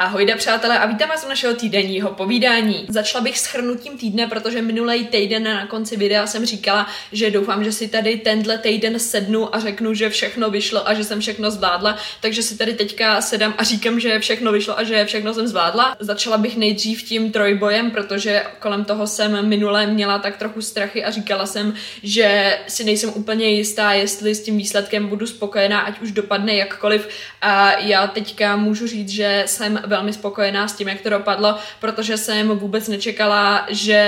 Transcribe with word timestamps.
Ahojda 0.00 0.36
přátelé 0.36 0.78
a 0.78 0.86
vítám 0.86 1.08
vás 1.08 1.24
u 1.24 1.28
našeho 1.28 1.54
týdenního 1.54 2.10
povídání. 2.10 2.86
Začala 2.88 3.24
bych 3.24 3.38
s 3.38 3.46
chrnutím 3.46 3.98
týdne, 3.98 4.26
protože 4.26 4.62
minulý 4.62 5.06
týden 5.06 5.44
na 5.44 5.66
konci 5.66 5.96
videa 5.96 6.26
jsem 6.26 6.46
říkala, 6.46 6.86
že 7.12 7.30
doufám, 7.30 7.64
že 7.64 7.72
si 7.72 7.88
tady 7.88 8.16
tenhle 8.16 8.58
týden 8.58 8.98
sednu 8.98 9.54
a 9.54 9.58
řeknu, 9.58 9.94
že 9.94 10.10
všechno 10.10 10.50
vyšlo 10.50 10.88
a 10.88 10.94
že 10.94 11.04
jsem 11.04 11.20
všechno 11.20 11.50
zvládla, 11.50 11.96
takže 12.20 12.42
si 12.42 12.58
tady 12.58 12.74
teďka 12.74 13.20
sedám 13.20 13.54
a 13.58 13.64
říkám, 13.64 14.00
že 14.00 14.18
všechno 14.18 14.52
vyšlo 14.52 14.78
a 14.78 14.84
že 14.84 15.04
všechno 15.04 15.34
jsem 15.34 15.48
zvládla. 15.48 15.96
Začala 16.00 16.38
bych 16.38 16.56
nejdřív 16.56 17.02
tím 17.02 17.32
trojbojem, 17.32 17.90
protože 17.90 18.42
kolem 18.58 18.84
toho 18.84 19.06
jsem 19.06 19.48
minule 19.48 19.86
měla 19.86 20.18
tak 20.18 20.36
trochu 20.36 20.62
strachy 20.62 21.04
a 21.04 21.10
říkala 21.10 21.46
jsem, 21.46 21.74
že 22.02 22.58
si 22.68 22.84
nejsem 22.84 23.10
úplně 23.14 23.48
jistá, 23.48 23.92
jestli 23.92 24.34
s 24.34 24.42
tím 24.42 24.58
výsledkem 24.58 25.06
budu 25.06 25.26
spokojená, 25.26 25.80
ať 25.80 26.00
už 26.00 26.12
dopadne 26.12 26.54
jakkoliv. 26.54 27.08
A 27.42 27.72
já 27.72 28.06
teďka 28.06 28.56
můžu 28.56 28.86
říct, 28.86 29.08
že 29.08 29.42
jsem 29.46 29.89
velmi 29.90 30.12
spokojená 30.12 30.68
s 30.68 30.72
tím, 30.72 30.88
jak 30.88 31.00
to 31.00 31.10
dopadlo, 31.10 31.56
protože 31.80 32.16
jsem 32.16 32.48
vůbec 32.48 32.88
nečekala, 32.88 33.66
že 33.68 34.00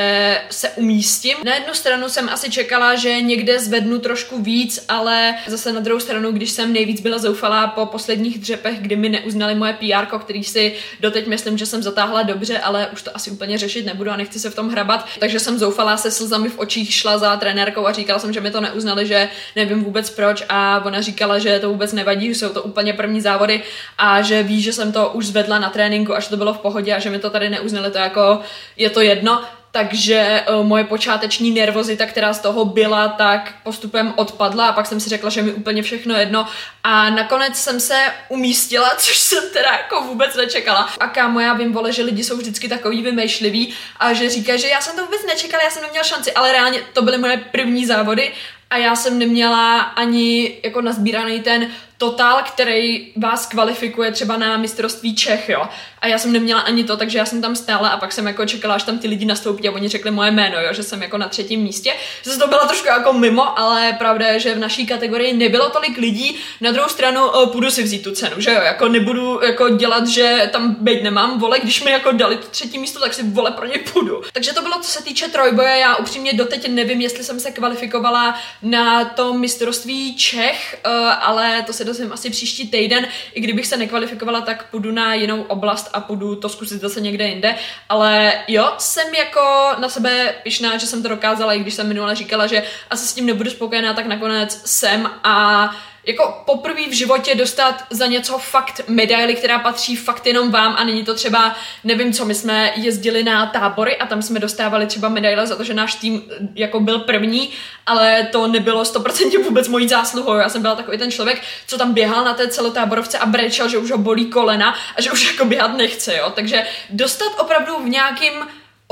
se 0.51 0.71
umístím. 0.71 1.37
Na 1.45 1.55
jednu 1.55 1.75
stranu 1.75 2.09
jsem 2.09 2.29
asi 2.29 2.51
čekala, 2.51 2.95
že 2.95 3.21
někde 3.21 3.61
zvednu 3.61 3.99
trošku 3.99 4.43
víc, 4.43 4.85
ale 4.89 5.35
zase 5.47 5.73
na 5.73 5.81
druhou 5.81 6.01
stranu, 6.01 6.33
když 6.33 6.51
jsem 6.51 6.73
nejvíc 6.73 7.01
byla 7.01 7.19
zoufalá 7.19 7.67
po 7.67 7.87
posledních 7.87 8.39
dřepech, 8.39 8.81
kdy 8.81 8.97
mi 8.97 9.09
neuznali 9.09 9.55
moje 9.55 9.73
PR, 9.73 10.19
který 10.19 10.45
si 10.45 10.75
doteď 11.01 11.27
myslím, 11.27 11.59
že 11.59 11.67
jsem 11.67 11.83
zatáhla 11.83 12.23
dobře, 12.23 12.59
ale 12.59 12.89
už 12.93 13.03
to 13.03 13.11
asi 13.15 13.31
úplně 13.31 13.59
řešit 13.59 13.87
nebudu 13.87 14.11
a 14.11 14.17
nechci 14.17 14.39
se 14.39 14.51
v 14.51 14.55
tom 14.55 14.69
hrabat. 14.71 15.07
Takže 15.19 15.41
jsem 15.41 15.59
zoufalá 15.59 15.97
se 15.97 16.11
slzami 16.11 16.49
v 16.49 16.59
očích, 16.59 16.95
šla 16.95 17.19
za 17.19 17.37
trenérkou 17.37 17.87
a 17.87 17.93
říkala 17.93 18.19
jsem, 18.19 18.33
že 18.33 18.41
mi 18.41 18.51
to 18.51 18.61
neuznali, 18.61 19.07
že 19.07 19.29
nevím 19.57 19.85
vůbec 19.85 20.11
proč 20.11 20.45
a 20.49 20.83
ona 20.85 21.01
říkala, 21.01 21.39
že 21.39 21.59
to 21.59 21.69
vůbec 21.69 21.93
nevadí, 21.93 22.29
že 22.29 22.35
jsou 22.35 22.49
to 22.49 22.63
úplně 22.63 22.93
první 22.93 23.21
závody 23.21 23.63
a 23.99 24.23
že 24.23 24.43
ví, 24.43 24.63
že 24.63 24.73
jsem 24.73 24.93
to 24.93 25.09
už 25.09 25.27
zvedla 25.27 25.59
na 25.59 25.71
tréninku, 25.73 26.15
až 26.15 26.29
to 26.29 26.37
bylo 26.37 26.55
v 26.55 26.59
pohodě 26.59 26.95
a 26.95 26.99
že 26.99 27.11
mi 27.11 27.19
to 27.19 27.31
tady 27.31 27.49
neuznali, 27.49 27.91
to 27.91 27.99
jako 27.99 28.41
je 28.77 28.91
to 28.91 29.01
jedno. 29.01 29.43
Takže 29.75 30.45
uh, 30.49 30.67
moje 30.67 30.85
počáteční 30.85 31.51
nervozita, 31.51 32.07
která 32.07 32.33
z 32.33 32.41
toho 32.41 32.65
byla, 32.65 33.09
tak 33.09 33.55
postupem 33.63 34.13
odpadla 34.17 34.67
a 34.67 34.73
pak 34.73 34.87
jsem 34.87 35.01
si 35.01 35.09
řekla, 35.09 35.31
že 35.31 35.43
mi 35.43 35.53
úplně 35.53 35.83
všechno 35.83 36.15
jedno 36.15 36.47
a 36.85 37.11
nakonec 37.11 37.57
jsem 37.57 37.81
se 37.81 37.97
umístila, 38.29 38.91
což 38.99 39.19
jsem 39.19 39.45
teda 39.53 39.71
jako 39.73 40.03
vůbec 40.03 40.37
nečekala. 40.37 40.89
A 41.01 41.07
kámo, 41.07 41.41
já 41.41 41.55
vím, 41.55 41.73
vole, 41.73 41.93
že 41.93 42.03
lidi 42.03 42.25
jsou 42.25 42.37
vždycky 42.37 42.69
takový 42.69 43.03
vymýšliví 43.03 43.75
a 43.97 44.13
že 44.13 44.31
říká, 44.31 44.57
že 44.57 44.69
já 44.69 44.81
jsem 44.81 44.97
to 44.97 45.05
vůbec 45.05 45.27
nečekala, 45.27 45.63
já 45.63 45.71
jsem 45.71 45.83
neměla 45.83 46.05
šanci, 46.05 46.33
ale 46.33 46.53
reálně 46.53 46.81
to 46.93 47.03
byly 47.03 47.19
moje 47.19 47.37
první 47.37 47.87
závody 47.87 48.33
a 48.71 48.77
já 48.77 48.97
jsem 48.97 49.19
neměla 49.19 49.81
ani 49.81 50.61
jako 50.65 50.81
nazbíraný 50.81 51.41
ten 51.41 51.71
totál, 52.03 52.43
který 52.43 53.13
vás 53.17 53.47
kvalifikuje 53.47 54.13
třeba 54.13 54.37
na 54.37 54.57
mistrovství 54.57 55.15
Čech, 55.15 55.49
jo. 55.49 55.69
A 56.01 56.07
já 56.07 56.19
jsem 56.19 56.33
neměla 56.33 56.61
ani 56.61 56.85
to, 56.85 56.97
takže 56.97 57.19
já 57.19 57.27
jsem 57.27 57.43
tam 57.43 57.57
stála 57.57 57.89
a 57.89 57.97
pak 57.97 58.13
jsem 58.13 58.27
jako 58.27 58.47
čekala, 58.47 58.75
až 58.75 58.83
tam 58.83 58.99
ty 58.99 59.09
lidi 59.09 59.25
nastoupí 59.25 59.69
a 59.69 59.73
oni 59.73 59.89
řekli 59.89 60.11
moje 60.11 60.31
jméno, 60.31 60.61
jo, 60.61 60.73
že 60.73 60.83
jsem 60.83 61.03
jako 61.03 61.19
na 61.19 61.29
třetím 61.29 61.61
místě. 61.61 61.93
Zase 62.25 62.39
to 62.39 62.47
bylo 62.47 62.67
trošku 62.67 62.87
jako 62.87 63.13
mimo, 63.13 63.59
ale 63.59 63.93
pravda 63.93 64.27
je, 64.27 64.41
že 64.41 64.55
v 64.55 64.59
naší 64.59 64.87
kategorii 64.87 65.33
nebylo 65.33 65.71
tolik 65.71 65.99
lidí. 65.99 66.39
Na 66.61 66.71
druhou 66.71 66.89
stranu 66.89 67.27
uh, 67.27 67.53
půjdu 67.53 67.71
si 67.71 67.83
vzít 67.83 68.03
tu 68.03 68.13
cenu, 68.13 68.41
že 68.41 68.51
jo, 68.51 68.61
jako 68.63 68.89
nebudu 68.89 69.41
jako 69.43 69.69
dělat, 69.69 70.07
že 70.07 70.49
tam 70.53 70.77
být 70.79 71.03
nemám, 71.03 71.39
vole, 71.39 71.61
když 71.61 71.83
mi 71.83 71.91
jako 71.91 72.13
dali 72.13 72.37
to 72.37 72.47
třetí 72.47 72.79
místo, 72.79 73.01
tak 73.01 73.15
si 73.15 73.23
vole 73.23 73.51
pro 73.51 73.67
ně 73.67 73.79
půjdu. 73.93 74.23
Takže 74.33 74.53
to 74.53 74.63
bylo, 74.63 74.81
co 74.81 74.91
se 74.91 75.05
týče 75.05 75.29
trojboje, 75.29 75.79
já 75.79 75.97
upřímně 75.97 76.33
doteď 76.33 76.69
nevím, 76.69 77.01
jestli 77.01 77.25
jsem 77.25 77.41
se 77.41 77.51
kvalifikovala 77.51 78.35
na 78.63 79.05
to 79.05 79.35
mistrovství 79.35 80.17
Čech, 80.17 80.81
uh, 80.87 80.93
ale 81.21 81.63
to 81.67 81.73
se 81.73 81.85
dozvím 81.93 82.13
asi 82.13 82.31
příští 82.31 82.69
týden. 82.69 83.07
I 83.35 83.41
kdybych 83.41 83.67
se 83.67 83.77
nekvalifikovala, 83.77 84.41
tak 84.41 84.71
půjdu 84.71 84.93
na 84.93 85.15
jinou 85.15 85.43
oblast 85.43 85.91
a 85.93 86.01
půjdu 86.01 86.37
to 86.37 86.49
zkusit 86.49 86.81
zase 86.81 87.01
někde 87.01 87.29
jinde. 87.29 87.55
Ale 87.89 88.33
jo, 88.49 88.73
jsem 88.79 89.15
jako 89.15 89.71
na 89.79 89.89
sebe 89.89 90.35
pišná, 90.43 90.77
že 90.77 90.87
jsem 90.87 91.03
to 91.03 91.09
dokázala, 91.09 91.53
i 91.53 91.61
když 91.61 91.75
jsem 91.75 91.89
minule 91.89 92.15
říkala, 92.15 92.47
že 92.47 92.63
asi 92.91 93.07
s 93.07 93.15
tím 93.15 93.27
nebudu 93.27 93.51
spokojená, 93.51 93.95
tak 93.95 94.07
nakonec 94.07 94.63
jsem 94.65 95.11
a 95.25 95.77
jako 96.07 96.43
poprvé 96.47 96.87
v 96.89 96.93
životě 96.93 97.35
dostat 97.35 97.85
za 97.91 98.07
něco 98.07 98.39
fakt 98.39 98.81
medaily, 98.89 99.35
která 99.35 99.59
patří 99.59 99.97
fakt 99.97 100.27
jenom 100.27 100.51
vám 100.51 100.75
a 100.79 100.85
není 100.85 101.05
to 101.05 101.15
třeba, 101.15 101.57
nevím 101.85 102.13
co, 102.13 102.25
my 102.25 102.35
jsme 102.35 102.73
jezdili 102.77 103.25
na 103.25 103.47
tábory 103.47 103.97
a 103.97 104.07
tam 104.07 104.23
jsme 104.23 104.41
dostávali 104.41 104.87
třeba 104.87 105.09
medaile 105.09 105.47
za 105.47 105.57
to, 105.57 105.65
že 105.65 105.75
náš 105.75 105.95
tým 105.95 106.23
jako 106.55 106.81
byl 106.81 106.99
první, 106.99 107.51
ale 107.87 108.29
to 108.33 108.47
nebylo 108.47 108.83
100% 108.83 109.45
vůbec 109.45 109.69
mojí 109.69 109.89
zásluhou. 109.89 110.35
Já 110.35 110.49
jsem 110.49 110.63
byla 110.63 110.75
takový 110.75 110.99
ten 110.99 111.11
člověk, 111.11 111.43
co 111.67 111.79
tam 111.79 111.95
běhal 111.95 112.25
na 112.25 112.35
té 112.35 112.49
celotáborovce 112.49 113.19
a 113.19 113.27
brečel, 113.27 113.69
že 113.69 113.79
už 113.79 113.91
ho 113.91 113.99
bolí 113.99 114.27
kolena 114.27 114.75
a 114.97 115.03
že 115.03 115.13
už 115.13 115.27
jako 115.33 115.45
běhat 115.45 115.77
nechce, 115.77 116.17
jo. 116.17 116.33
Takže 116.35 116.67
dostat 116.91 117.33
opravdu 117.39 117.85
v 117.85 117.89
nějakým 117.89 118.33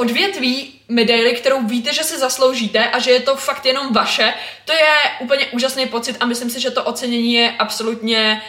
odvětví 0.01 0.81
medaily, 0.89 1.33
kterou 1.33 1.63
víte, 1.63 1.95
že 1.95 2.05
si 2.05 2.19
zasloužíte 2.19 2.91
a 2.91 2.99
že 2.99 3.11
je 3.11 3.21
to 3.21 3.37
fakt 3.37 3.67
jenom 3.67 3.93
vaše, 3.93 4.35
to 4.65 4.73
je 4.73 4.95
úplně 5.21 5.47
úžasný 5.47 5.87
pocit 5.87 6.17
a 6.21 6.27
myslím 6.27 6.51
si, 6.51 6.61
že 6.61 6.71
to 6.71 6.85
ocenění 6.85 7.35
je 7.35 7.55
absolutně 7.59 8.43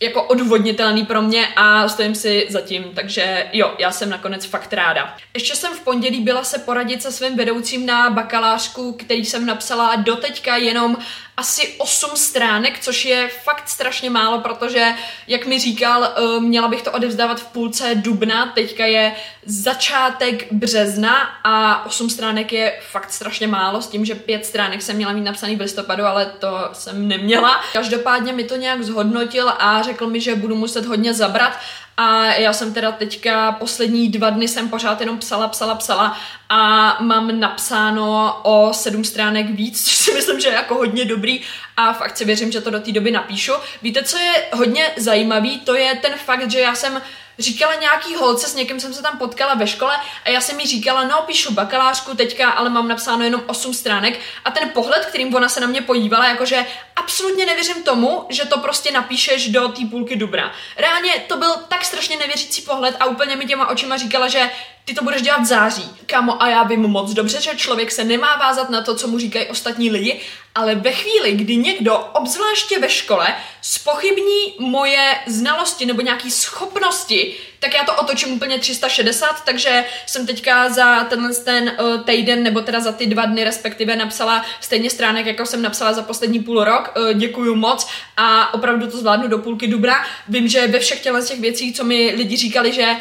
jako 0.00 0.22
odvodnitelný 0.22 1.04
pro 1.06 1.22
mě 1.22 1.48
a 1.56 1.88
stojím 1.88 2.14
si 2.14 2.46
za 2.50 2.60
tím, 2.60 2.84
takže 2.94 3.46
jo, 3.52 3.74
já 3.78 3.92
jsem 3.92 4.10
nakonec 4.10 4.44
fakt 4.44 4.72
ráda. 4.72 5.16
Ještě 5.34 5.56
jsem 5.56 5.74
v 5.74 5.80
pondělí 5.80 6.20
byla 6.20 6.44
se 6.44 6.58
poradit 6.58 7.02
se 7.02 7.12
svým 7.12 7.36
vedoucím 7.36 7.86
na 7.86 8.10
bakalářku, 8.10 8.92
který 8.92 9.24
jsem 9.24 9.46
napsala 9.46 9.96
doteďka 9.96 10.56
jenom 10.56 10.96
asi 11.36 11.74
8 11.78 12.16
stránek, 12.16 12.78
což 12.80 13.04
je 13.04 13.30
fakt 13.44 13.68
strašně 13.68 14.10
málo, 14.10 14.40
protože, 14.40 14.94
jak 15.26 15.46
mi 15.46 15.58
říkal, 15.58 16.04
eh, 16.04 16.40
měla 16.40 16.68
bych 16.68 16.82
to 16.82 16.92
odevzdávat 16.92 17.40
v 17.40 17.46
půlce 17.46 17.94
dubna, 17.94 18.52
teďka 18.54 18.86
je 18.86 19.14
začátek 19.46 20.52
března 20.52 21.16
a 21.44 21.86
8 21.86 22.10
stránek 22.10 22.52
je 22.52 22.80
fakt 22.90 23.12
strašně 23.12 23.46
málo, 23.46 23.82
s 23.82 23.86
tím, 23.86 24.04
že 24.04 24.14
5 24.14 24.46
stránek 24.46 24.82
jsem 24.82 24.96
měla 24.96 25.12
mít 25.12 25.24
napsaný 25.24 25.56
v 25.56 25.60
listopadu, 25.60 26.04
ale 26.04 26.26
to 26.26 26.68
jsem 26.72 27.08
neměla. 27.08 27.60
Každopádně 27.72 28.32
mi 28.32 28.44
to 28.44 28.56
nějak 28.56 28.82
zhodnotil 28.82 29.48
a 29.58 29.82
řekl 29.82 30.06
mi, 30.06 30.20
že 30.20 30.34
budu 30.34 30.56
muset 30.56 30.86
hodně 30.86 31.14
zabrat 31.14 31.58
a 31.96 32.24
já 32.24 32.52
jsem 32.52 32.74
teda 32.74 32.92
teďka 32.92 33.52
poslední 33.52 34.08
dva 34.08 34.30
dny 34.30 34.48
jsem 34.48 34.68
pořád 34.68 35.00
jenom 35.00 35.18
psala, 35.18 35.48
psala, 35.48 35.74
psala 35.74 36.18
a 36.48 36.96
mám 37.00 37.40
napsáno 37.40 38.40
o 38.42 38.72
sedm 38.72 39.04
stránek 39.04 39.50
víc, 39.50 39.84
což 39.84 39.94
si 39.94 40.12
myslím, 40.14 40.40
že 40.40 40.48
je 40.48 40.54
jako 40.54 40.74
hodně 40.74 41.04
dobrý 41.04 41.40
a 41.76 41.92
fakt 41.92 42.16
si 42.16 42.24
věřím, 42.24 42.52
že 42.52 42.60
to 42.60 42.70
do 42.70 42.80
té 42.80 42.92
doby 42.92 43.10
napíšu. 43.10 43.52
Víte, 43.82 44.02
co 44.02 44.18
je 44.18 44.32
hodně 44.52 44.90
zajímavý? 44.96 45.60
To 45.60 45.74
je 45.74 45.94
ten 45.94 46.12
fakt, 46.12 46.50
že 46.50 46.60
já 46.60 46.74
jsem 46.74 47.02
říkala 47.38 47.74
nějaký 47.74 48.14
holce, 48.14 48.48
s 48.48 48.54
někým 48.54 48.80
jsem 48.80 48.94
se 48.94 49.02
tam 49.02 49.18
potkala 49.18 49.54
ve 49.54 49.66
škole 49.66 49.96
a 50.24 50.30
já 50.30 50.40
jsem 50.40 50.60
jí 50.60 50.66
říkala, 50.66 51.04
no 51.04 51.22
píšu 51.22 51.54
bakalářku 51.54 52.16
teďka, 52.16 52.50
ale 52.50 52.70
mám 52.70 52.88
napsáno 52.88 53.24
jenom 53.24 53.42
8 53.46 53.74
stránek 53.74 54.20
a 54.44 54.50
ten 54.50 54.68
pohled, 54.68 55.06
kterým 55.06 55.34
ona 55.34 55.48
se 55.48 55.60
na 55.60 55.66
mě 55.66 55.82
podívala, 55.82 56.28
jakože 56.28 56.66
absolutně 56.96 57.46
nevěřím 57.46 57.82
tomu, 57.82 58.26
že 58.28 58.44
to 58.44 58.58
prostě 58.58 58.92
napíšeš 58.92 59.48
do 59.48 59.68
té 59.68 59.82
půlky 59.90 60.16
dubna. 60.16 60.52
Reálně 60.76 61.12
to 61.28 61.36
byl 61.36 61.56
tak 61.68 61.84
strašně 61.84 62.16
nevěřící 62.16 62.62
pohled 62.62 62.96
a 63.00 63.04
úplně 63.04 63.36
mi 63.36 63.46
těma 63.46 63.68
očima 63.68 63.96
říkala, 63.96 64.28
že 64.28 64.50
ty 64.84 64.94
to 64.94 65.04
budeš 65.04 65.22
dělat 65.22 65.40
v 65.40 65.44
září. 65.44 65.90
Kámo, 66.06 66.42
a 66.42 66.48
já 66.48 66.62
vím 66.62 66.80
moc 66.80 67.12
dobře, 67.12 67.40
že 67.40 67.50
člověk 67.56 67.92
se 67.92 68.04
nemá 68.04 68.36
vázat 68.36 68.70
na 68.70 68.82
to, 68.82 68.94
co 68.94 69.08
mu 69.08 69.18
říkají 69.18 69.46
ostatní 69.46 69.90
lidi, 69.90 70.20
ale 70.54 70.74
ve 70.74 70.92
chvíli, 70.92 71.32
kdy 71.32 71.56
někdo, 71.56 71.98
obzvláště 71.98 72.78
ve 72.78 72.88
škole, 72.88 73.34
spochybní 73.62 74.54
moje 74.58 75.14
znalosti 75.26 75.86
nebo 75.86 76.00
nějaké 76.00 76.30
schopnosti, 76.30 77.34
tak 77.58 77.74
já 77.74 77.84
to 77.84 77.94
otočím 77.94 78.32
úplně 78.32 78.58
360, 78.58 79.44
takže 79.44 79.84
jsem 80.06 80.26
teďka 80.26 80.68
za 80.68 81.04
tenhle 81.04 81.34
ten 81.34 81.76
uh, 81.80 82.04
týden, 82.04 82.42
nebo 82.42 82.60
teda 82.60 82.80
za 82.80 82.92
ty 82.92 83.06
dva 83.06 83.24
dny 83.24 83.44
respektive 83.44 83.96
napsala 83.96 84.44
stejně 84.60 84.90
stránek, 84.90 85.26
jako 85.26 85.46
jsem 85.46 85.62
napsala 85.62 85.92
za 85.92 86.02
poslední 86.02 86.40
půl 86.40 86.64
rok. 86.64 86.94
Uh, 86.96 87.12
děkuju 87.12 87.54
moc 87.54 87.88
a 88.16 88.54
opravdu 88.54 88.86
to 88.86 88.98
zvládnu 88.98 89.28
do 89.28 89.38
půlky 89.38 89.66
dubna. 89.66 90.04
Vím, 90.28 90.48
že 90.48 90.66
ve 90.66 90.78
všech 90.78 91.02
těch 91.02 91.40
věcí, 91.40 91.72
co 91.72 91.84
mi 91.84 92.14
lidi 92.16 92.36
říkali, 92.36 92.72
že 92.72 92.96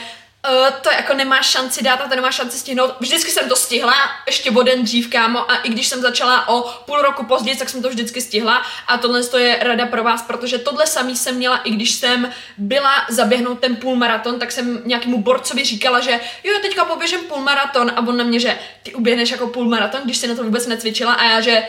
Uh, 0.50 0.70
to 0.82 0.92
jako 0.92 1.14
nemá 1.14 1.42
šanci 1.42 1.84
dát 1.84 2.02
a 2.02 2.08
to 2.08 2.16
nemá 2.16 2.32
šanci 2.32 2.60
stihnout. 2.60 2.96
Vždycky 3.00 3.32
jsem 3.32 3.50
to 3.50 3.56
stihla, 3.56 3.94
ještě 4.28 4.52
o 4.52 4.64
den 4.64 4.84
dřív, 4.84 5.10
kámo, 5.10 5.52
a 5.52 5.56
i 5.56 5.70
když 5.70 5.88
jsem 5.88 6.02
začala 6.02 6.48
o 6.48 6.62
půl 6.62 7.02
roku 7.02 7.26
později, 7.26 7.58
tak 7.58 7.70
jsem 7.70 7.82
to 7.82 7.90
vždycky 7.90 8.22
stihla. 8.22 8.66
A 8.88 8.98
tohle 8.98 9.24
to 9.24 9.38
je 9.38 9.60
rada 9.62 9.86
pro 9.86 10.04
vás, 10.04 10.22
protože 10.22 10.58
tohle 10.58 10.88
samý 10.88 11.16
jsem 11.16 11.36
měla, 11.36 11.58
i 11.58 11.72
když 11.72 11.92
jsem 11.92 12.32
byla 12.58 12.92
zaběhnout 13.10 13.60
ten 13.60 13.76
půlmaraton, 13.76 14.40
tak 14.40 14.52
jsem 14.52 14.82
nějakému 14.86 15.22
borcovi 15.22 15.66
říkala, 15.66 16.00
že 16.00 16.20
jo, 16.44 16.54
teďka 16.62 16.86
poběžím 16.86 17.20
půlmaraton 17.20 17.92
a 17.96 18.00
on 18.00 18.18
na 18.18 18.24
mě, 18.24 18.40
že 18.40 18.60
ty 18.84 18.94
uběhneš 18.94 19.32
jako 19.32 19.48
půlmaraton, 19.48 20.02
když 20.04 20.18
si 20.18 20.28
na 20.28 20.36
to 20.36 20.44
vůbec 20.44 20.68
necvičila. 20.68 21.14
A 21.14 21.24
já, 21.24 21.42
že 21.42 21.64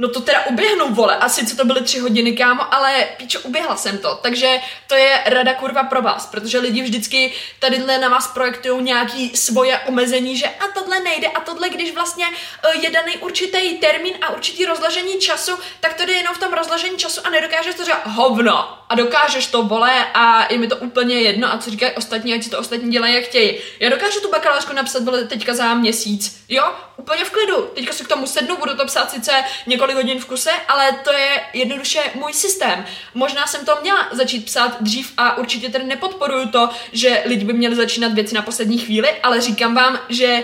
No 0.00 0.08
to 0.08 0.20
teda 0.20 0.46
uběhnu, 0.46 0.94
vole, 0.94 1.16
a 1.16 1.28
sice 1.28 1.56
to 1.56 1.64
byly 1.64 1.82
tři 1.82 1.98
hodiny, 1.98 2.32
kámo, 2.32 2.74
ale 2.74 3.04
píčo, 3.16 3.40
uběhla 3.40 3.76
jsem 3.76 3.98
to. 3.98 4.18
Takže 4.22 4.60
to 4.86 4.94
je 4.94 5.22
rada 5.26 5.54
kurva 5.54 5.82
pro 5.82 6.02
vás, 6.02 6.26
protože 6.26 6.58
lidi 6.58 6.82
vždycky 6.82 7.32
tadyhle 7.58 7.98
na 7.98 8.08
vás 8.08 8.26
projektují 8.26 8.82
nějaký 8.82 9.36
svoje 9.36 9.78
omezení, 9.78 10.36
že 10.36 10.46
a 10.46 10.68
tohle 10.74 11.00
nejde 11.00 11.26
a 11.26 11.40
tohle, 11.40 11.68
když 11.68 11.94
vlastně 11.94 12.26
uh, 12.26 12.84
je 12.84 12.90
daný 12.90 13.16
určitý 13.16 13.78
termín 13.78 14.14
a 14.22 14.32
určitý 14.32 14.66
rozložení 14.66 15.18
času, 15.20 15.52
tak 15.80 15.94
to 15.94 16.06
jde 16.06 16.12
jenom 16.12 16.34
v 16.34 16.38
tom 16.38 16.52
rozložení 16.52 16.96
času 16.96 17.20
a 17.24 17.30
nedokáže 17.30 17.74
to 17.74 17.84
říct 17.84 17.94
hovno 18.04 18.78
a 18.88 18.94
dokážeš 18.94 19.46
to, 19.46 19.62
vole, 19.62 20.06
a 20.14 20.52
je 20.52 20.58
mi 20.58 20.68
to 20.68 20.76
úplně 20.76 21.20
jedno 21.20 21.52
a 21.52 21.58
co 21.58 21.70
říkají 21.70 21.92
ostatní, 21.92 22.34
ať 22.34 22.42
si 22.42 22.50
to 22.50 22.58
ostatní 22.58 22.90
dělají, 22.90 23.14
jak 23.14 23.24
chtějí. 23.24 23.58
Já 23.80 23.90
dokážu 23.90 24.20
tu 24.20 24.30
bakalářku 24.30 24.72
napsat, 24.72 25.04
vole, 25.04 25.24
teďka 25.24 25.54
za 25.54 25.74
měsíc, 25.74 26.44
jo, 26.48 26.74
úplně 26.98 27.24
v 27.24 27.30
klidu. 27.30 27.70
Teďka 27.74 27.92
si 27.92 28.04
k 28.04 28.08
tomu 28.08 28.26
sednu, 28.26 28.56
budu 28.56 28.76
to 28.76 28.86
psát 28.86 29.10
sice 29.10 29.32
několik 29.66 29.96
hodin 29.96 30.20
v 30.20 30.26
kuse, 30.26 30.50
ale 30.68 30.92
to 30.92 31.12
je 31.12 31.40
jednoduše 31.52 32.00
můj 32.14 32.32
systém. 32.32 32.84
Možná 33.14 33.46
jsem 33.46 33.64
to 33.64 33.78
měla 33.80 34.08
začít 34.12 34.44
psát 34.44 34.82
dřív 34.82 35.12
a 35.16 35.38
určitě 35.38 35.68
tedy 35.68 35.84
nepodporuju 35.84 36.48
to, 36.48 36.70
že 36.92 37.22
lidi 37.26 37.44
by 37.44 37.52
měli 37.52 37.74
začínat 37.74 38.12
věci 38.12 38.34
na 38.34 38.42
poslední 38.42 38.78
chvíli, 38.78 39.08
ale 39.22 39.40
říkám 39.40 39.74
vám, 39.74 40.00
že 40.08 40.42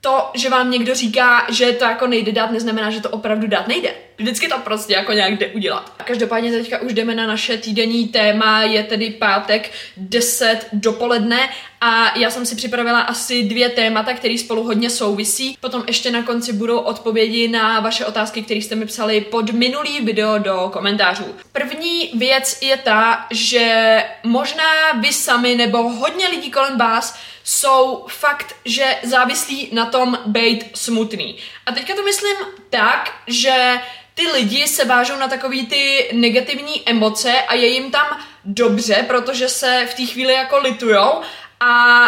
to, 0.00 0.30
že 0.34 0.50
vám 0.50 0.70
někdo 0.70 0.94
říká, 0.94 1.46
že 1.48 1.72
to 1.72 1.84
jako 1.84 2.06
nejde 2.06 2.32
dát, 2.32 2.50
neznamená, 2.50 2.90
že 2.90 3.00
to 3.00 3.10
opravdu 3.10 3.46
dát 3.46 3.68
nejde. 3.68 3.94
Vždycky 4.18 4.48
to 4.48 4.58
prostě 4.58 4.92
jako 4.92 5.12
nějak 5.12 5.38
jde 5.38 5.46
udělat. 5.46 5.92
Každopádně 6.04 6.52
teďka 6.52 6.80
už 6.80 6.92
jdeme 6.92 7.14
na 7.14 7.26
naše 7.26 7.56
týdenní 7.56 8.08
téma, 8.08 8.62
je 8.62 8.82
tedy 8.82 9.10
pátek 9.10 9.70
10 9.96 10.66
dopoledne 10.72 11.48
a 11.80 12.18
já 12.18 12.30
jsem 12.30 12.46
si 12.46 12.56
připravila 12.56 13.00
asi 13.00 13.42
dvě 13.42 13.68
témata, 13.68 14.12
které 14.12 14.38
spolu 14.38 14.62
hodně 14.62 14.90
souvisí. 14.90 15.56
Potom 15.60 15.84
ještě 15.86 16.10
na 16.10 16.22
konci 16.22 16.52
budou 16.52 16.78
odpovědi 16.78 17.48
na 17.48 17.80
vaše 17.80 18.06
otázky, 18.06 18.42
které 18.42 18.60
jste 18.60 18.74
mi 18.74 18.86
psali 18.86 19.20
pod 19.20 19.50
minulý 19.50 20.00
video 20.00 20.38
do 20.38 20.70
komentářů. 20.72 21.24
První 21.52 22.10
věc 22.14 22.58
je 22.62 22.76
ta, 22.76 23.26
že 23.30 24.04
možná 24.22 24.92
vy 25.00 25.12
sami 25.12 25.54
nebo 25.54 25.78
hodně 25.88 26.28
lidí 26.28 26.50
kolem 26.50 26.78
vás 26.78 27.18
jsou 27.44 28.06
fakt, 28.08 28.56
že 28.64 28.96
závislí 29.02 29.68
na 29.72 29.86
tom 29.86 30.18
být 30.26 30.64
smutný. 30.74 31.36
A 31.66 31.72
teďka 31.72 31.94
to 31.94 32.02
myslím 32.02 32.36
tak, 32.70 33.10
že 33.26 33.78
ty 34.14 34.26
lidi 34.32 34.68
se 34.68 34.84
vážou 34.84 35.16
na 35.16 35.28
takový 35.28 35.66
ty 35.66 36.10
negativní 36.12 36.82
emoce 36.86 37.32
a 37.32 37.54
je 37.54 37.66
jim 37.66 37.90
tam 37.90 38.06
dobře, 38.44 39.04
protože 39.08 39.48
se 39.48 39.86
v 39.90 39.94
té 39.94 40.06
chvíli 40.06 40.32
jako 40.32 40.58
litujou 40.58 41.20
a 41.60 42.04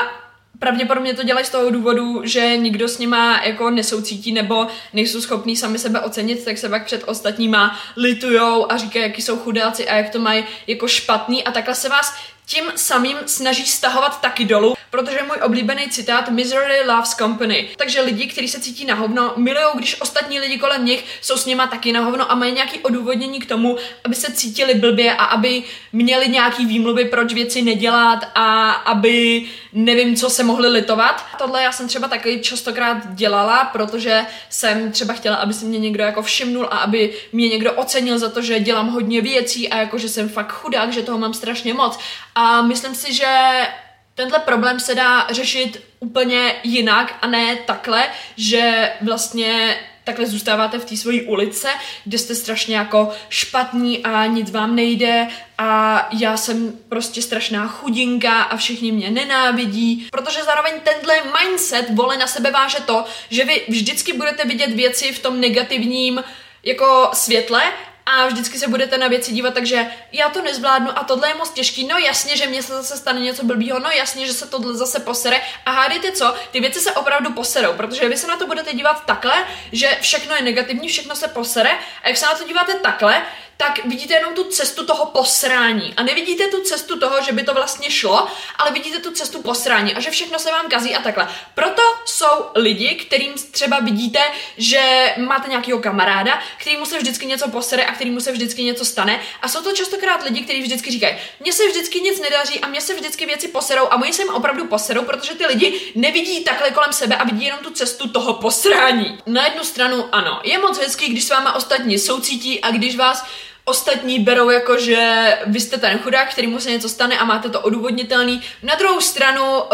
pravděpodobně 0.59 1.15
to 1.15 1.23
dělají 1.23 1.47
z 1.47 1.51
toho 1.51 1.71
důvodu, 1.71 2.21
že 2.25 2.57
nikdo 2.57 2.89
s 2.89 2.99
nima 2.99 3.43
jako 3.45 3.71
nesoucítí 3.71 4.33
nebo 4.33 4.67
nejsou 4.93 5.21
schopní 5.21 5.57
sami 5.57 5.79
sebe 5.79 6.01
ocenit, 6.01 6.45
tak 6.45 6.59
se 6.59 6.69
pak 6.69 6.85
před 6.85 7.03
ostatníma 7.07 7.81
litujou 7.97 8.73
a 8.73 8.77
říkají, 8.77 9.03
jaký 9.03 9.23
jsou 9.23 9.37
chudáci 9.37 9.89
a 9.89 9.97
jak 9.97 10.11
to 10.11 10.19
mají 10.19 10.45
jako 10.67 10.89
špatný 10.89 11.45
a 11.45 11.53
takhle 11.53 11.75
se 11.75 11.89
vás 11.89 12.15
tím 12.47 12.65
samým 12.77 13.17
snaží 13.27 13.67
stahovat 13.67 14.21
taky 14.21 14.45
dolů, 14.45 14.75
protože 14.91 15.23
můj 15.23 15.37
oblíbený 15.43 15.89
citát 15.89 16.31
Misery 16.31 16.87
loves 16.87 17.11
company. 17.11 17.69
Takže 17.77 18.01
lidi, 18.01 18.27
kteří 18.27 18.49
se 18.49 18.61
cítí 18.61 18.85
na 18.85 18.95
hovno, 18.95 19.33
milují, 19.37 19.67
když 19.75 20.01
ostatní 20.01 20.41
lidi 20.41 20.59
kolem 20.59 20.85
nich 20.85 21.05
jsou 21.21 21.37
s 21.37 21.47
nima 21.47 21.67
taky 21.67 21.93
na 21.93 22.01
hovno 22.01 22.33
a 22.33 22.35
mají 22.35 22.53
nějaký 22.53 22.79
odůvodnění 22.81 23.41
k 23.41 23.47
tomu, 23.47 23.77
aby 24.05 24.15
se 24.15 24.33
cítili 24.33 24.75
blbě 24.75 25.15
a 25.15 25.25
aby 25.25 25.63
měli 25.93 26.29
nějaký 26.29 26.67
výmluvy, 26.67 27.05
proč 27.05 27.33
věci 27.33 27.63
nedělat 27.63 28.29
a 28.35 28.71
aby 28.71 29.45
nevím, 29.75 30.17
co 30.17 30.31
se 30.31 30.43
mohli 30.43 30.69
litovat. 30.69 31.27
Tohle 31.39 31.63
já 31.63 31.73
jsem 31.73 31.89
třeba 31.89 32.09
taky 32.09 32.41
častokrát 32.41 33.15
dělala, 33.15 33.65
protože 33.65 34.27
jsem 34.49 34.93
třeba 34.93 35.15
chtěla, 35.15 35.37
aby 35.37 35.55
si 35.55 35.65
mě 35.65 35.79
někdo 35.79 36.05
jako 36.05 36.23
všimnul 36.23 36.65
a 36.71 36.79
aby 36.79 37.15
mě 37.33 37.49
někdo 37.49 37.73
ocenil 37.73 38.19
za 38.19 38.31
to, 38.31 38.43
že 38.43 38.61
dělám 38.61 38.89
hodně 38.89 39.21
věcí 39.21 39.69
a 39.69 39.77
jako, 39.77 39.99
že 39.99 40.09
jsem 40.09 40.29
fakt 40.29 40.53
chudák, 40.53 40.93
že 40.93 41.03
toho 41.03 41.19
mám 41.19 41.35
strašně 41.35 41.75
moc. 41.75 41.99
A 42.35 42.63
myslím 42.63 42.95
si, 42.95 43.15
že 43.15 43.67
tenhle 44.15 44.39
problém 44.39 44.81
se 44.81 44.95
dá 44.95 45.27
řešit 45.31 45.83
úplně 46.01 46.55
jinak 46.63 47.15
a 47.23 47.27
ne 47.27 47.57
takhle, 47.57 48.09
že 48.37 48.93
vlastně 49.01 49.77
takhle 50.05 50.27
zůstáváte 50.27 50.79
v 50.79 50.85
té 50.85 50.97
své 50.97 51.23
ulice, 51.23 51.69
kde 52.05 52.19
jste 52.19 52.35
strašně 52.35 52.77
jako 52.77 53.11
špatní 53.29 54.05
a 54.05 54.27
nic 54.27 54.51
vám 54.51 54.77
nejde 54.77 55.29
a 55.59 56.09
já 56.21 56.37
jsem 56.37 56.73
prostě 56.89 57.23
strašná 57.23 57.69
chudinka 57.69 58.43
a 58.43 58.57
všichni 58.57 58.93
mě 58.93 59.11
nenávidí, 59.11 60.09
protože 60.11 60.45
zároveň 60.45 60.73
tenhle 60.85 61.15
mindset 61.41 61.91
vole 61.91 62.17
na 62.17 62.27
sebe 62.27 62.51
váže 62.51 62.79
to, 62.81 63.05
že 63.31 63.45
vy 63.45 63.63
vždycky 63.69 64.13
budete 64.13 64.45
vidět 64.45 64.71
věci 64.71 65.13
v 65.13 65.19
tom 65.19 65.41
negativním 65.41 66.25
jako 66.63 67.11
světle 67.13 67.63
a 68.07 68.27
vždycky 68.27 68.59
se 68.59 68.69
budete 68.69 68.99
na 68.99 69.09
věci 69.09 69.33
dívat, 69.33 69.55
takže 69.55 69.87
já 70.13 70.29
to 70.29 70.43
nezvládnu 70.43 70.99
a 70.99 71.05
tohle 71.05 71.29
je 71.29 71.35
moc 71.35 71.51
těžký, 71.51 71.87
no 71.87 71.99
jasně, 71.99 72.37
že 72.37 72.47
mě 72.47 72.63
se 72.63 72.73
zase 72.73 72.97
stane 72.97 73.21
něco 73.21 73.45
blbýho, 73.45 73.79
no 73.79 73.91
jasně, 73.91 74.27
že 74.27 74.33
se 74.33 74.47
tohle 74.47 74.75
zase 74.75 75.01
posere. 75.01 75.41
A 75.67 75.71
hádejte 75.71 76.13
co, 76.13 76.35
ty 76.51 76.61
věci 76.61 76.81
se 76.81 76.93
opravdu 76.93 77.33
poserou, 77.33 77.73
protože 77.73 78.09
vy 78.09 78.17
se 78.17 78.27
na 78.27 78.37
to 78.37 78.47
budete 78.47 78.75
dívat 78.75 79.05
takhle, 79.07 79.45
že 79.73 79.99
všechno 80.01 80.35
je 80.35 80.43
negativní, 80.43 80.89
všechno 80.89 81.17
se 81.17 81.29
posere. 81.29 81.71
A 82.03 82.09
jak 82.09 82.17
se 82.17 82.27
na 82.27 82.35
to 82.35 82.45
díváte 82.45 82.75
takhle, 82.75 83.23
tak 83.57 83.85
vidíte 83.85 84.15
jenom 84.15 84.35
tu 84.35 84.45
cestu 84.45 84.87
toho 84.87 85.07
posrání. 85.07 85.95
A 85.97 86.03
nevidíte 86.03 86.49
tu 86.49 86.61
cestu 86.61 86.99
toho, 86.99 87.23
že 87.23 87.33
by 87.33 87.43
to 87.43 87.55
vlastně 87.55 87.91
šlo, 87.91 88.29
ale 88.59 88.71
vidíte 88.71 88.99
tu 88.99 89.11
cestu 89.11 89.43
posrání 89.43 89.95
a 89.95 90.01
že 90.01 90.11
všechno 90.11 90.39
se 90.39 90.51
vám 90.51 90.69
kazí 90.69 90.95
a 90.95 91.03
takhle. 91.03 91.29
Proto 91.55 91.83
jsou 92.05 92.45
lidi, 92.55 92.95
kterým 92.95 93.35
třeba 93.51 93.81
vidíte, 93.81 94.21
že 94.57 95.15
máte 95.17 95.49
nějakého 95.49 95.79
kamaráda, 95.79 96.43
kterýmu 96.57 96.87
se 96.87 96.99
vždycky 96.99 97.27
něco 97.27 97.49
posere 97.49 97.85
a 97.85 97.93
kterýmu 97.93 98.21
se 98.21 98.33
vždycky 98.33 98.65
něco 98.65 98.85
stane. 98.85 99.21
A 99.43 99.49
jsou 99.49 99.63
to 99.63 99.73
častokrát 99.73 100.23
lidi, 100.23 100.41
kteří 100.41 100.63
vždycky 100.63 100.91
říkají, 100.91 101.17
mně 101.41 101.53
se 101.53 101.69
vždycky 101.69 102.01
nic 102.01 102.21
nedaří 102.21 102.61
a 102.61 102.69
mně 102.69 102.81
se 102.81 102.95
vždycky 102.95 103.27
věci 103.27 103.49
poserou 103.49 103.87
a 103.87 103.97
oni 103.97 104.13
se 104.13 104.25
opravdu 104.25 104.67
poserou, 104.67 105.05
protože 105.05 105.35
ty 105.35 105.47
lidi 105.47 105.93
nevidí 105.95 106.45
takhle 106.45 106.71
kolem 106.71 106.93
sebe 106.93 107.17
a 107.17 107.25
vidí 107.25 107.45
jenom 107.45 107.61
tu 107.61 107.71
cestu 107.71 108.09
toho 108.09 108.35
posrání. 108.35 109.19
Na 109.27 109.45
jednu 109.45 109.65
stranu 109.65 110.09
ano, 110.13 110.41
je 110.45 110.59
moc 110.59 110.79
hezký, 110.79 111.09
když 111.09 111.25
s 111.25 111.31
váma 111.31 111.55
ostatní 111.55 111.99
soucítí 111.99 112.61
a 112.61 112.71
když 112.71 112.97
vás 112.97 113.27
ostatní 113.65 114.19
berou 114.19 114.51
jako, 114.51 114.79
že 114.79 115.39
vy 115.47 115.61
jste 115.61 115.79
ten 115.79 115.99
chudák, 115.99 116.31
který 116.31 116.47
mu 116.47 116.61
se 116.61 116.71
něco 116.71 116.89
stane 116.89 117.19
a 117.19 117.25
máte 117.25 117.49
to 117.51 117.61
odůvodnitelný. 117.61 118.43
Na 118.63 118.75
druhou 118.75 119.01
stranu, 119.01 119.43
uh, 119.43 119.69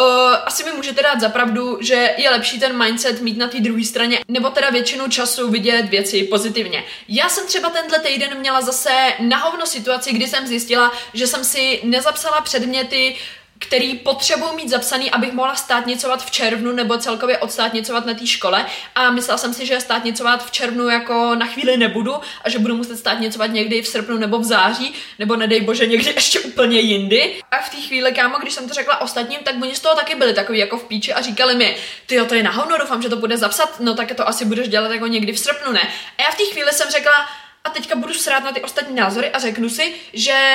asi 0.45 0.65
mi 0.65 0.73
můžete 0.73 1.03
dát 1.03 1.21
zapravdu, 1.21 1.79
že 1.81 2.15
je 2.17 2.31
lepší 2.31 2.61
ten 2.61 2.85
mindset 2.85 3.21
mít 3.21 3.39
na 3.39 3.49
té 3.49 3.61
druhé 3.61 3.85
straně, 3.85 4.21
nebo 4.29 4.51
teda 4.51 4.71
většinu 4.71 5.09
času 5.09 5.51
vidět 5.51 5.83
věci 5.83 6.23
pozitivně. 6.23 6.85
Já 7.09 7.29
jsem 7.29 7.47
třeba 7.47 7.71
tenhle 7.71 7.99
týden 7.99 8.39
měla 8.39 8.61
zase 8.61 9.13
nahovno 9.21 9.67
situaci, 9.67 10.13
kdy 10.13 10.27
jsem 10.27 10.47
zjistila, 10.47 10.93
že 11.15 11.27
jsem 11.27 11.45
si 11.45 11.81
nezapsala 11.85 12.41
předměty, 12.41 13.17
který 13.61 13.95
potřebuji 13.95 14.53
mít 14.53 14.69
zapsaný, 14.69 15.11
abych 15.11 15.33
mohla 15.33 15.55
státnicovat 15.55 16.25
v 16.25 16.31
červnu 16.31 16.73
nebo 16.73 16.99
celkově 16.99 17.39
odstátnicovat 17.39 18.07
na 18.07 18.15
té 18.15 18.27
škole 18.27 18.67
a 18.95 19.11
myslela 19.11 19.39
jsem 19.39 19.55
si, 19.55 19.67
že 19.67 19.81
státnicovat 19.81 20.47
v 20.47 20.51
červnu 20.51 20.89
jako 20.89 21.35
na 21.35 21.47
chvíli 21.47 21.77
nebudu 21.77 22.15
a 22.45 22.51
že 22.51 22.59
budu 22.59 22.77
muset 22.77 22.97
státnicovat 22.97 23.51
někdy 23.51 23.83
v 23.83 23.87
srpnu 23.87 24.19
nebo 24.19 24.39
v 24.39 24.45
září, 24.45 24.95
nebo 25.19 25.37
nedej 25.37 25.61
bože 25.61 25.87
někdy 25.87 26.11
ještě 26.15 26.41
úplně 26.41 26.81
jindy. 26.81 27.43
A 27.51 27.57
v 27.57 27.71
té 27.71 27.77
chvíli, 27.77 28.13
kámo, 28.13 28.39
když 28.39 28.55
jsem 28.55 28.69
to 28.69 28.75
řekla 28.75 29.01
ostatním, 29.01 29.41
tak 29.41 29.55
oni 29.63 29.75
z 29.75 29.81
toho 29.81 29.97
taky 29.97 30.15
byli 30.15 30.35
takový 30.35 30.59
jako 30.59 30.79
v 30.79 30.85
píči 30.85 31.13
a 31.13 31.21
říkali 31.21 31.55
mi, 31.55 31.77
ty 32.07 32.15
jo, 32.15 32.25
to 32.25 32.35
je 32.35 32.43
na 32.43 32.51
hovno, 32.51 32.79
doufám, 32.79 33.03
že 33.03 33.09
to 33.09 33.17
bude 33.17 33.37
zapsat, 33.37 33.81
no 33.81 33.95
tak 33.95 34.15
to 34.15 34.29
asi 34.29 34.45
budeš 34.45 34.69
dělat 34.69 34.91
jako 34.91 35.07
někdy 35.07 35.33
v 35.33 35.39
srpnu, 35.39 35.73
ne? 35.73 35.89
A 36.19 36.23
já 36.23 36.31
v 36.31 36.37
té 36.37 36.45
chvíli 36.53 36.73
jsem 36.73 36.91
řekla, 36.91 37.27
a 37.65 37.71
teďka 37.71 37.97
budu 37.97 38.15
srát 38.15 38.45
na 38.45 38.53
ty 38.53 38.61
ostatní 38.61 38.97
názory 38.97 39.31
a 39.31 39.39
řeknu 39.39 39.69
si, 39.69 39.95
že 40.13 40.55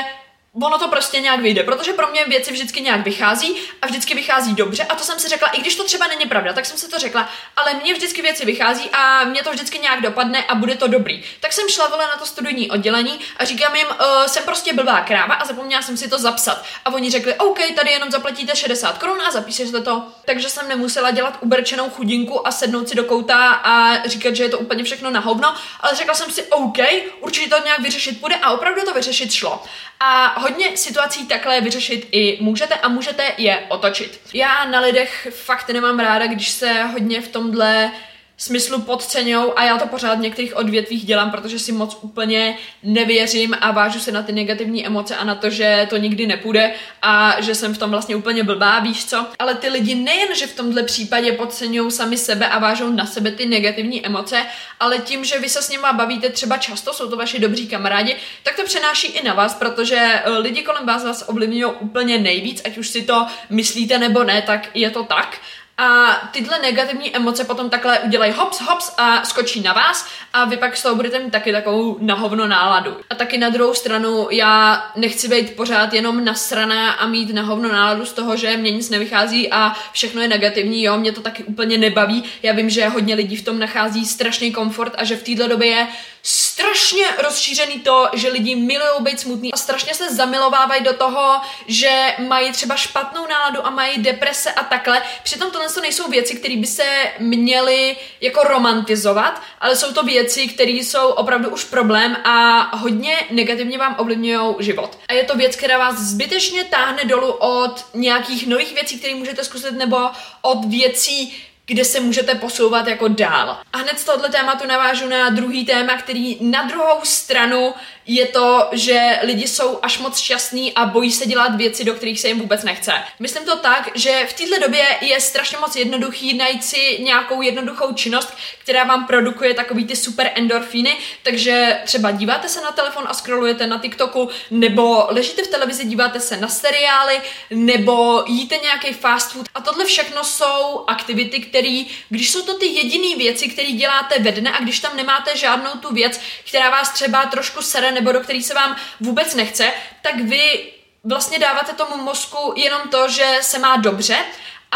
ono 0.62 0.80
to 0.80 0.88
prostě 0.88 1.20
nějak 1.20 1.40
vyjde, 1.40 1.64
protože 1.64 1.94
pro 1.94 2.08
mě 2.08 2.26
věci 2.26 2.52
vždycky 2.52 2.82
nějak 2.82 3.02
vychází 3.02 3.56
a 3.82 3.88
vždycky 3.88 4.16
vychází 4.16 4.54
dobře 4.54 4.84
a 4.84 4.96
to 4.96 5.04
jsem 5.04 5.20
si 5.20 5.28
řekla, 5.28 5.48
i 5.48 5.62
když 5.62 5.76
to 5.76 5.84
třeba 5.84 6.08
není 6.08 6.26
pravda, 6.26 6.54
tak 6.54 6.66
jsem 6.66 6.78
si 6.78 6.90
to 6.90 7.00
řekla, 7.00 7.30
ale 7.56 7.74
mně 7.74 7.94
vždycky 7.94 8.22
věci 8.22 8.46
vychází 8.46 8.90
a 8.90 9.24
mě 9.24 9.44
to 9.44 9.52
vždycky 9.52 9.80
nějak 9.80 10.02
dopadne 10.02 10.44
a 10.44 10.56
bude 10.56 10.76
to 10.76 10.88
dobrý. 10.88 11.24
Tak 11.40 11.54
jsem 11.54 11.70
šla 11.70 11.88
vole 11.88 12.08
na 12.08 12.18
to 12.18 12.26
studijní 12.26 12.72
oddělení 12.72 13.20
a 13.38 13.46
říkám 13.46 13.76
jim, 13.76 13.88
uh, 13.88 14.26
jsem 14.26 14.44
prostě 14.44 14.74
blbá 14.74 15.02
kráva 15.02 15.34
a 15.34 15.46
zapomněla 15.46 15.82
jsem 15.82 15.98
si 15.98 16.10
to 16.10 16.20
zapsat. 16.20 16.64
A 16.86 16.94
oni 16.94 17.12
řekli, 17.12 17.36
OK, 17.36 17.60
tady 17.76 17.92
jenom 17.92 18.12
zaplatíte 18.12 18.56
60 18.56 18.98
korun 18.98 19.22
a 19.22 19.32
zapíšete 19.32 19.82
to. 19.82 20.04
Takže 20.26 20.50
jsem 20.50 20.70
nemusela 20.70 21.12
dělat 21.12 21.38
uberčenou 21.42 21.90
chudinku 21.90 22.48
a 22.48 22.52
sednout 22.52 22.90
si 22.90 22.96
do 22.96 23.04
kouta 23.04 23.50
a 23.50 24.08
říkat, 24.08 24.36
že 24.36 24.44
je 24.44 24.50
to 24.50 24.60
úplně 24.60 24.84
všechno 24.84 25.10
na 25.12 25.20
hovno, 25.20 25.56
ale 25.80 25.96
řekla 25.96 26.14
jsem 26.14 26.32
si, 26.32 26.44
OK, 26.44 26.78
určitě 27.20 27.50
to 27.50 27.64
nějak 27.64 27.80
vyřešit 27.80 28.18
bude 28.18 28.36
a 28.36 28.52
opravdu 28.52 28.82
to 28.82 28.94
vyřešit 28.94 29.32
šlo. 29.32 29.64
A 30.00 30.40
hodně 30.46 30.78
situací 30.78 31.28
takhle 31.28 31.62
vyřešit 31.62 32.08
i 32.12 32.38
můžete 32.42 32.75
a 32.75 32.88
můžete 32.88 33.24
je 33.38 33.64
otočit. 33.70 34.20
Já 34.34 34.66
na 34.66 34.80
lidech 34.80 35.28
fakt 35.32 35.70
nemám 35.70 36.00
ráda, 36.00 36.28
když 36.28 36.50
se 36.50 36.84
hodně 36.84 37.22
v 37.22 37.28
tomhle 37.28 37.92
smyslu 38.38 38.82
podceňou 38.82 39.54
a 39.56 39.63
já 39.63 39.77
to 39.77 39.88
pořád 39.88 40.15
v 40.15 40.22
některých 40.22 40.58
odvětvích 40.58 41.06
dělám, 41.06 41.32
protože 41.32 41.60
si 41.60 41.72
moc 41.72 41.98
úplně 42.01 42.58
nevěřím 42.84 43.56
a 43.62 43.72
vážu 43.72 44.00
se 44.00 44.12
na 44.12 44.24
ty 44.24 44.32
negativní 44.32 44.86
emoce 44.86 45.15
a 45.15 45.24
na 45.24 45.36
to, 45.36 45.50
že 45.50 45.88
to 45.89 45.98
nikdy 45.98 46.27
nepůjde 46.27 46.74
a 47.01 47.42
že 47.42 47.56
jsem 47.56 47.74
v 47.74 47.77
tom 47.77 47.89
vlastně 47.89 48.15
úplně 48.15 48.44
blbá, 48.44 48.80
víš 48.80 49.06
co? 49.06 49.25
Ale 49.39 49.56
ty 49.56 49.70
lidi 49.70 49.96
nejen, 49.96 50.36
že 50.36 50.48
v 50.48 50.56
tomhle 50.56 50.84
případě 50.84 51.32
podceňují 51.32 51.92
sami 51.92 52.18
sebe 52.18 52.48
a 52.48 52.60
vážou 52.60 52.92
na 52.92 53.06
sebe 53.06 53.32
ty 53.32 53.46
negativní 53.46 54.06
emoce, 54.06 54.46
ale 54.80 54.98
tím, 55.00 55.25
že 55.25 55.39
vy 55.39 55.50
se 55.50 55.62
s 55.62 55.70
nima 55.70 55.94
bavíte 55.94 56.30
třeba 56.30 56.58
často, 56.58 56.94
jsou 56.94 57.10
to 57.10 57.15
vaši 57.15 57.39
dobří 57.39 57.68
kamarádi, 57.68 58.15
tak 58.44 58.56
to 58.56 58.63
přenáší 58.63 59.08
i 59.08 59.24
na 59.24 59.34
vás, 59.34 59.54
protože 59.54 59.96
eh, 59.96 60.30
lidi 60.30 60.63
kolem 60.63 60.86
vás 60.86 61.04
vás 61.04 61.24
ovlivňují 61.27 61.74
úplně 61.80 62.18
nejvíc, 62.18 62.62
ať 62.65 62.77
už 62.77 62.88
si 62.88 63.01
to 63.01 63.27
myslíte 63.50 64.00
nebo 64.00 64.24
ne, 64.24 64.42
tak 64.42 64.70
je 64.74 64.89
to 64.89 65.04
tak 65.04 65.38
a 65.77 66.12
tyhle 66.32 66.60
negativní 66.60 67.15
emoce 67.15 67.44
potom 67.44 67.70
takhle 67.70 68.00
udělají 68.00 68.32
hops, 68.32 68.62
hops 68.62 68.94
a 68.98 69.24
skočí 69.24 69.62
na 69.62 69.74
vás 69.74 70.08
a 70.34 70.46
vy 70.46 70.58
pak 70.58 70.77
z 70.77 70.84
toho 70.84 70.96
budete 70.96 71.20
mít 71.20 71.32
taky 71.32 71.51
takovou 71.51 71.98
nahovno 72.01 72.48
náladu. 72.48 72.98
A 73.10 73.15
taky 73.15 73.38
na 73.38 73.50
druhou 73.50 73.74
stranu 73.74 74.27
já 74.32 74.84
nechci 74.96 75.27
být 75.27 75.55
pořád 75.55 75.94
jenom 75.94 76.25
nasraná 76.25 76.91
a 76.91 77.08
mít 77.08 77.34
nahovno 77.34 77.72
náladu 77.72 78.05
z 78.05 78.13
toho, 78.13 78.38
že 78.38 78.58
mě 78.58 78.72
nic 78.72 78.89
nevychází 78.89 79.51
a 79.51 79.74
všechno 79.91 80.22
je 80.22 80.27
negativní, 80.27 80.84
jo, 80.84 80.98
mě 80.98 81.12
to 81.12 81.22
taky 81.22 81.44
úplně 81.44 81.77
nebaví. 81.77 82.24
Já 82.44 82.53
vím, 82.53 82.70
že 82.70 82.88
hodně 82.88 83.15
lidí 83.15 83.36
v 83.36 83.46
tom 83.46 83.60
nachází 83.60 84.05
strašný 84.05 84.51
komfort 84.51 84.94
a 84.98 85.03
že 85.03 85.15
v 85.15 85.24
této 85.24 85.48
době 85.48 85.67
je 85.67 85.88
strašně 86.27 87.05
rozšířený 87.24 87.79
to, 87.79 88.10
že 88.13 88.29
lidi 88.29 88.55
milují 88.55 89.01
být 89.01 89.20
smutný 89.20 89.53
a 89.53 89.58
strašně 89.58 89.94
se 89.94 90.15
zamilovávají 90.15 90.84
do 90.84 90.94
toho, 90.94 91.41
že 91.67 92.15
mají 92.27 92.51
třeba 92.51 92.75
špatnou 92.75 93.27
náladu 93.27 93.65
a 93.65 93.70
mají 93.70 93.98
deprese 93.98 94.51
a 94.51 94.63
takhle. 94.63 95.01
Přitom 95.24 95.51
tohle 95.51 95.70
to 95.70 95.82
nejsou 95.82 96.10
věci, 96.10 96.36
které 96.36 96.58
by 96.58 96.67
se 96.67 97.12
měly 97.20 97.98
jako 98.22 98.44
romantizovat, 98.44 99.41
ale 99.60 99.75
jsou 99.75 99.94
to 99.94 100.03
věci, 100.03 100.48
které 100.48 100.72
jsou 100.72 101.08
opravdu 101.08 101.50
už 101.50 101.63
problém 101.63 102.17
a 102.24 102.62
hodně 102.77 103.17
negativně 103.32 103.77
vám 103.77 103.96
ovlivňují 103.98 104.55
život. 104.60 105.00
A 105.08 105.13
je 105.13 105.24
to 105.24 105.36
věc, 105.36 105.55
která 105.55 105.77
vás 105.77 105.96
zbytečně 105.96 106.63
táhne 106.63 107.05
dolů 107.05 107.32
od 107.32 107.86
nějakých 107.94 108.48
nových 108.48 108.74
věcí, 108.74 109.00
které 109.00 109.15
můžete 109.15 109.44
zkusit, 109.44 109.72
nebo 109.72 109.98
od 110.41 110.65
věcí, 110.65 111.46
kde 111.65 111.86
se 111.86 112.00
můžete 112.00 112.36
posouvat 112.36 112.88
jako 112.88 113.07
dál. 113.07 113.57
A 113.74 113.77
hned 113.77 114.00
z 114.00 114.03
tohoto 114.03 114.31
tématu 114.31 114.67
navážu 114.67 115.10
na 115.10 115.29
druhý 115.29 115.65
téma, 115.65 115.98
který 115.98 116.38
na 116.41 116.63
druhou 116.63 117.00
stranu 117.03 117.74
je 118.07 118.25
to, 118.25 118.69
že 118.72 119.19
lidi 119.24 119.48
jsou 119.48 119.79
až 119.81 120.00
moc 120.00 120.19
šťastní 120.19 120.74
a 120.74 120.86
bojí 120.86 121.12
se 121.12 121.25
dělat 121.25 121.55
věci, 121.55 121.84
do 121.84 121.93
kterých 121.93 122.19
se 122.19 122.27
jim 122.27 122.39
vůbec 122.39 122.63
nechce. 122.63 122.91
Myslím 123.19 123.45
to 123.45 123.55
tak, 123.57 123.89
že 123.95 124.27
v 124.29 124.34
této 124.34 124.60
době 124.62 124.86
je 125.01 125.22
strašně 125.22 125.57
moc 125.57 125.75
jednoduchý 125.75 126.38
najít 126.38 126.63
si 126.63 126.98
nějakou 127.03 127.41
jednoduchou 127.41 127.93
činnost, 127.93 128.34
která 128.65 128.84
vám 128.84 129.07
produkuje 129.07 129.53
takový 129.53 129.86
ty 129.86 129.95
super 129.95 130.31
endorfíny, 130.36 130.98
takže 131.24 131.79
třeba 131.86 132.12
díváte 132.12 132.50
se 132.50 132.62
na 132.62 132.72
telefon 132.72 133.03
a 133.07 133.13
scrollujete 133.13 133.67
na 133.67 133.79
TikToku, 133.79 134.29
nebo 134.51 135.07
ležíte 135.10 135.43
v 135.43 135.48
televizi, 135.48 135.86
díváte 135.86 136.19
se 136.19 136.38
na 136.38 136.48
seriály, 136.48 137.22
nebo 137.50 138.24
jíte 138.27 138.57
nějaký 138.57 138.93
fast 138.93 139.31
food. 139.31 139.48
A 139.55 139.62
tohle 139.62 139.86
všechno 139.86 140.24
jsou 140.24 140.84
aktivity, 140.88 141.39
které, 141.39 141.84
když 142.10 142.31
jsou 142.31 142.41
to 142.41 142.53
ty 142.53 142.65
jediné 142.65 143.15
věci, 143.17 143.50
které 143.50 143.72
děláte 143.72 144.19
ve 144.19 144.31
dne 144.31 144.51
a 144.51 144.63
když 144.63 144.79
tam 144.79 144.95
nemáte 144.95 145.38
žádnou 145.38 145.72
tu 145.72 145.93
věc, 145.93 146.19
která 146.50 146.69
vás 146.69 146.89
třeba 146.91 147.25
trošku 147.25 147.62
sere 147.62 147.91
nebo 147.91 148.12
do 148.12 148.19
který 148.19 148.43
se 148.43 148.53
vám 148.53 148.75
vůbec 149.00 149.36
nechce, 149.36 149.74
tak 150.01 150.15
vy 150.15 150.74
vlastně 151.03 151.39
dáváte 151.39 151.74
tomu 151.74 152.03
mozku 152.03 152.53
jenom 152.55 152.81
to, 152.89 153.10
že 153.10 153.38
se 153.41 153.60
má 153.60 153.77
dobře 153.77 154.17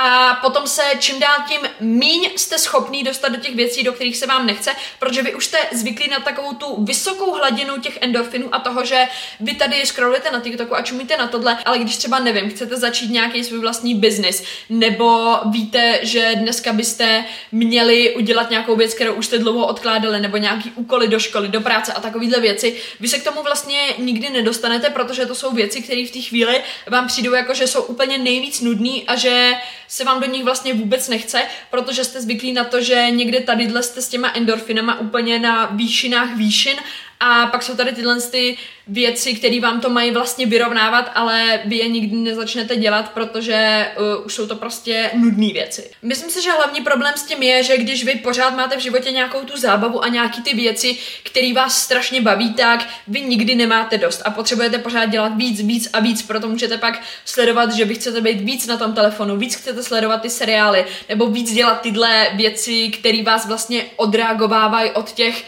a 0.01 0.35
potom 0.41 0.67
se 0.67 0.81
čím 0.99 1.19
dál 1.19 1.35
tím 1.47 1.61
míň 1.79 2.29
jste 2.35 2.59
schopný 2.59 3.03
dostat 3.03 3.29
do 3.29 3.37
těch 3.37 3.55
věcí, 3.55 3.83
do 3.83 3.93
kterých 3.93 4.17
se 4.17 4.27
vám 4.27 4.45
nechce, 4.45 4.71
protože 4.99 5.21
vy 5.21 5.35
už 5.35 5.45
jste 5.45 5.57
zvyklí 5.71 6.09
na 6.09 6.19
takovou 6.19 6.53
tu 6.53 6.83
vysokou 6.83 7.31
hladinu 7.31 7.79
těch 7.79 7.97
endorfinů 8.01 8.55
a 8.55 8.59
toho, 8.59 8.85
že 8.85 9.05
vy 9.39 9.53
tady 9.53 9.85
scrollujete 9.85 10.31
na 10.31 10.39
TikToku 10.39 10.75
a 10.75 10.81
čumíte 10.81 11.17
na 11.17 11.27
tohle, 11.27 11.57
ale 11.65 11.79
když 11.79 11.97
třeba 11.97 12.19
nevím, 12.19 12.49
chcete 12.49 12.77
začít 12.77 13.09
nějaký 13.09 13.43
svůj 13.43 13.59
vlastní 13.59 13.95
biznis, 13.95 14.43
nebo 14.69 15.37
víte, 15.45 15.99
že 16.01 16.31
dneska 16.35 16.73
byste 16.73 17.25
měli 17.51 18.15
udělat 18.15 18.49
nějakou 18.49 18.75
věc, 18.75 18.93
kterou 18.93 19.13
už 19.13 19.25
jste 19.25 19.37
dlouho 19.37 19.67
odkládali, 19.67 20.19
nebo 20.19 20.37
nějaký 20.37 20.71
úkoly 20.75 21.07
do 21.07 21.19
školy, 21.19 21.47
do 21.47 21.61
práce 21.61 21.93
a 21.93 22.01
takovéhle 22.01 22.39
věci, 22.39 22.75
vy 22.99 23.07
se 23.07 23.19
k 23.19 23.23
tomu 23.23 23.43
vlastně 23.43 23.79
nikdy 23.97 24.29
nedostanete, 24.29 24.89
protože 24.89 25.25
to 25.25 25.35
jsou 25.35 25.51
věci, 25.51 25.81
které 25.81 26.05
v 26.05 26.11
té 26.11 26.21
chvíli 26.21 26.63
vám 26.87 27.07
přijdou 27.07 27.33
jako, 27.33 27.53
že 27.53 27.67
jsou 27.67 27.81
úplně 27.81 28.17
nejvíc 28.17 28.61
nudný 28.61 29.03
a 29.07 29.15
že 29.15 29.53
se 29.89 30.03
vám 30.03 30.19
do 30.19 30.27
nich 30.27 30.43
vlastně 30.43 30.73
vůbec 30.73 31.09
nechce, 31.09 31.41
protože 31.69 32.03
jste 32.03 32.21
zvyklí 32.21 32.53
na 32.53 32.63
to, 32.63 32.81
že 32.81 33.07
někde 33.11 33.39
tadyhle 33.39 33.83
jste 33.83 34.01
s 34.01 34.09
těma 34.09 34.31
endorfinama 34.35 34.99
úplně 34.99 35.39
na 35.39 35.65
výšinách 35.65 36.35
výšin 36.35 36.77
a 37.19 37.47
pak 37.47 37.63
jsou 37.63 37.75
tady 37.75 37.91
tyhle 37.91 38.21
ty 38.21 38.57
věci, 38.87 39.33
které 39.33 39.59
vám 39.59 39.81
to 39.81 39.89
mají 39.89 40.11
vlastně 40.11 40.45
vyrovnávat, 40.45 41.11
ale 41.15 41.59
vy 41.65 41.75
je 41.75 41.87
nikdy 41.87 42.15
nezačnete 42.15 42.75
dělat, 42.75 43.11
protože 43.11 43.87
uh, 44.19 44.25
už 44.25 44.33
jsou 44.33 44.47
to 44.47 44.55
prostě 44.55 45.11
nudné 45.13 45.53
věci. 45.53 45.91
Myslím 46.01 46.29
si, 46.29 46.43
že 46.43 46.51
hlavní 46.51 46.81
problém 46.81 47.13
s 47.15 47.23
tím 47.23 47.43
je, 47.43 47.63
že 47.63 47.77
když 47.77 48.03
vy 48.03 48.15
pořád 48.15 48.55
máte 48.55 48.77
v 48.77 48.79
životě 48.79 49.11
nějakou 49.11 49.39
tu 49.39 49.57
zábavu 49.57 50.03
a 50.03 50.07
nějaký 50.07 50.41
ty 50.41 50.53
věci, 50.53 50.97
které 51.23 51.53
vás 51.53 51.81
strašně 51.81 52.21
baví, 52.21 52.53
tak 52.53 52.87
vy 53.07 53.21
nikdy 53.21 53.55
nemáte 53.55 53.97
dost 53.97 54.21
a 54.25 54.31
potřebujete 54.31 54.77
pořád 54.77 55.05
dělat 55.05 55.35
víc, 55.35 55.61
víc 55.61 55.89
a 55.93 55.99
víc, 55.99 56.21
proto 56.21 56.47
můžete 56.47 56.77
pak 56.77 57.01
sledovat, 57.25 57.71
že 57.71 57.85
vy 57.85 57.95
chcete 57.95 58.21
být 58.21 58.41
víc 58.41 58.67
na 58.67 58.77
tom 58.77 58.93
telefonu, 58.93 59.37
víc 59.37 59.55
chcete 59.55 59.83
sledovat 59.83 60.21
ty 60.21 60.29
seriály, 60.29 60.85
nebo 61.09 61.27
víc 61.27 61.53
dělat 61.53 61.81
tyhle 61.81 62.27
věci, 62.33 62.89
které 62.89 63.23
vás 63.23 63.47
vlastně 63.47 63.85
odreagovávají 63.95 64.91
od 64.91 65.11
těch 65.11 65.45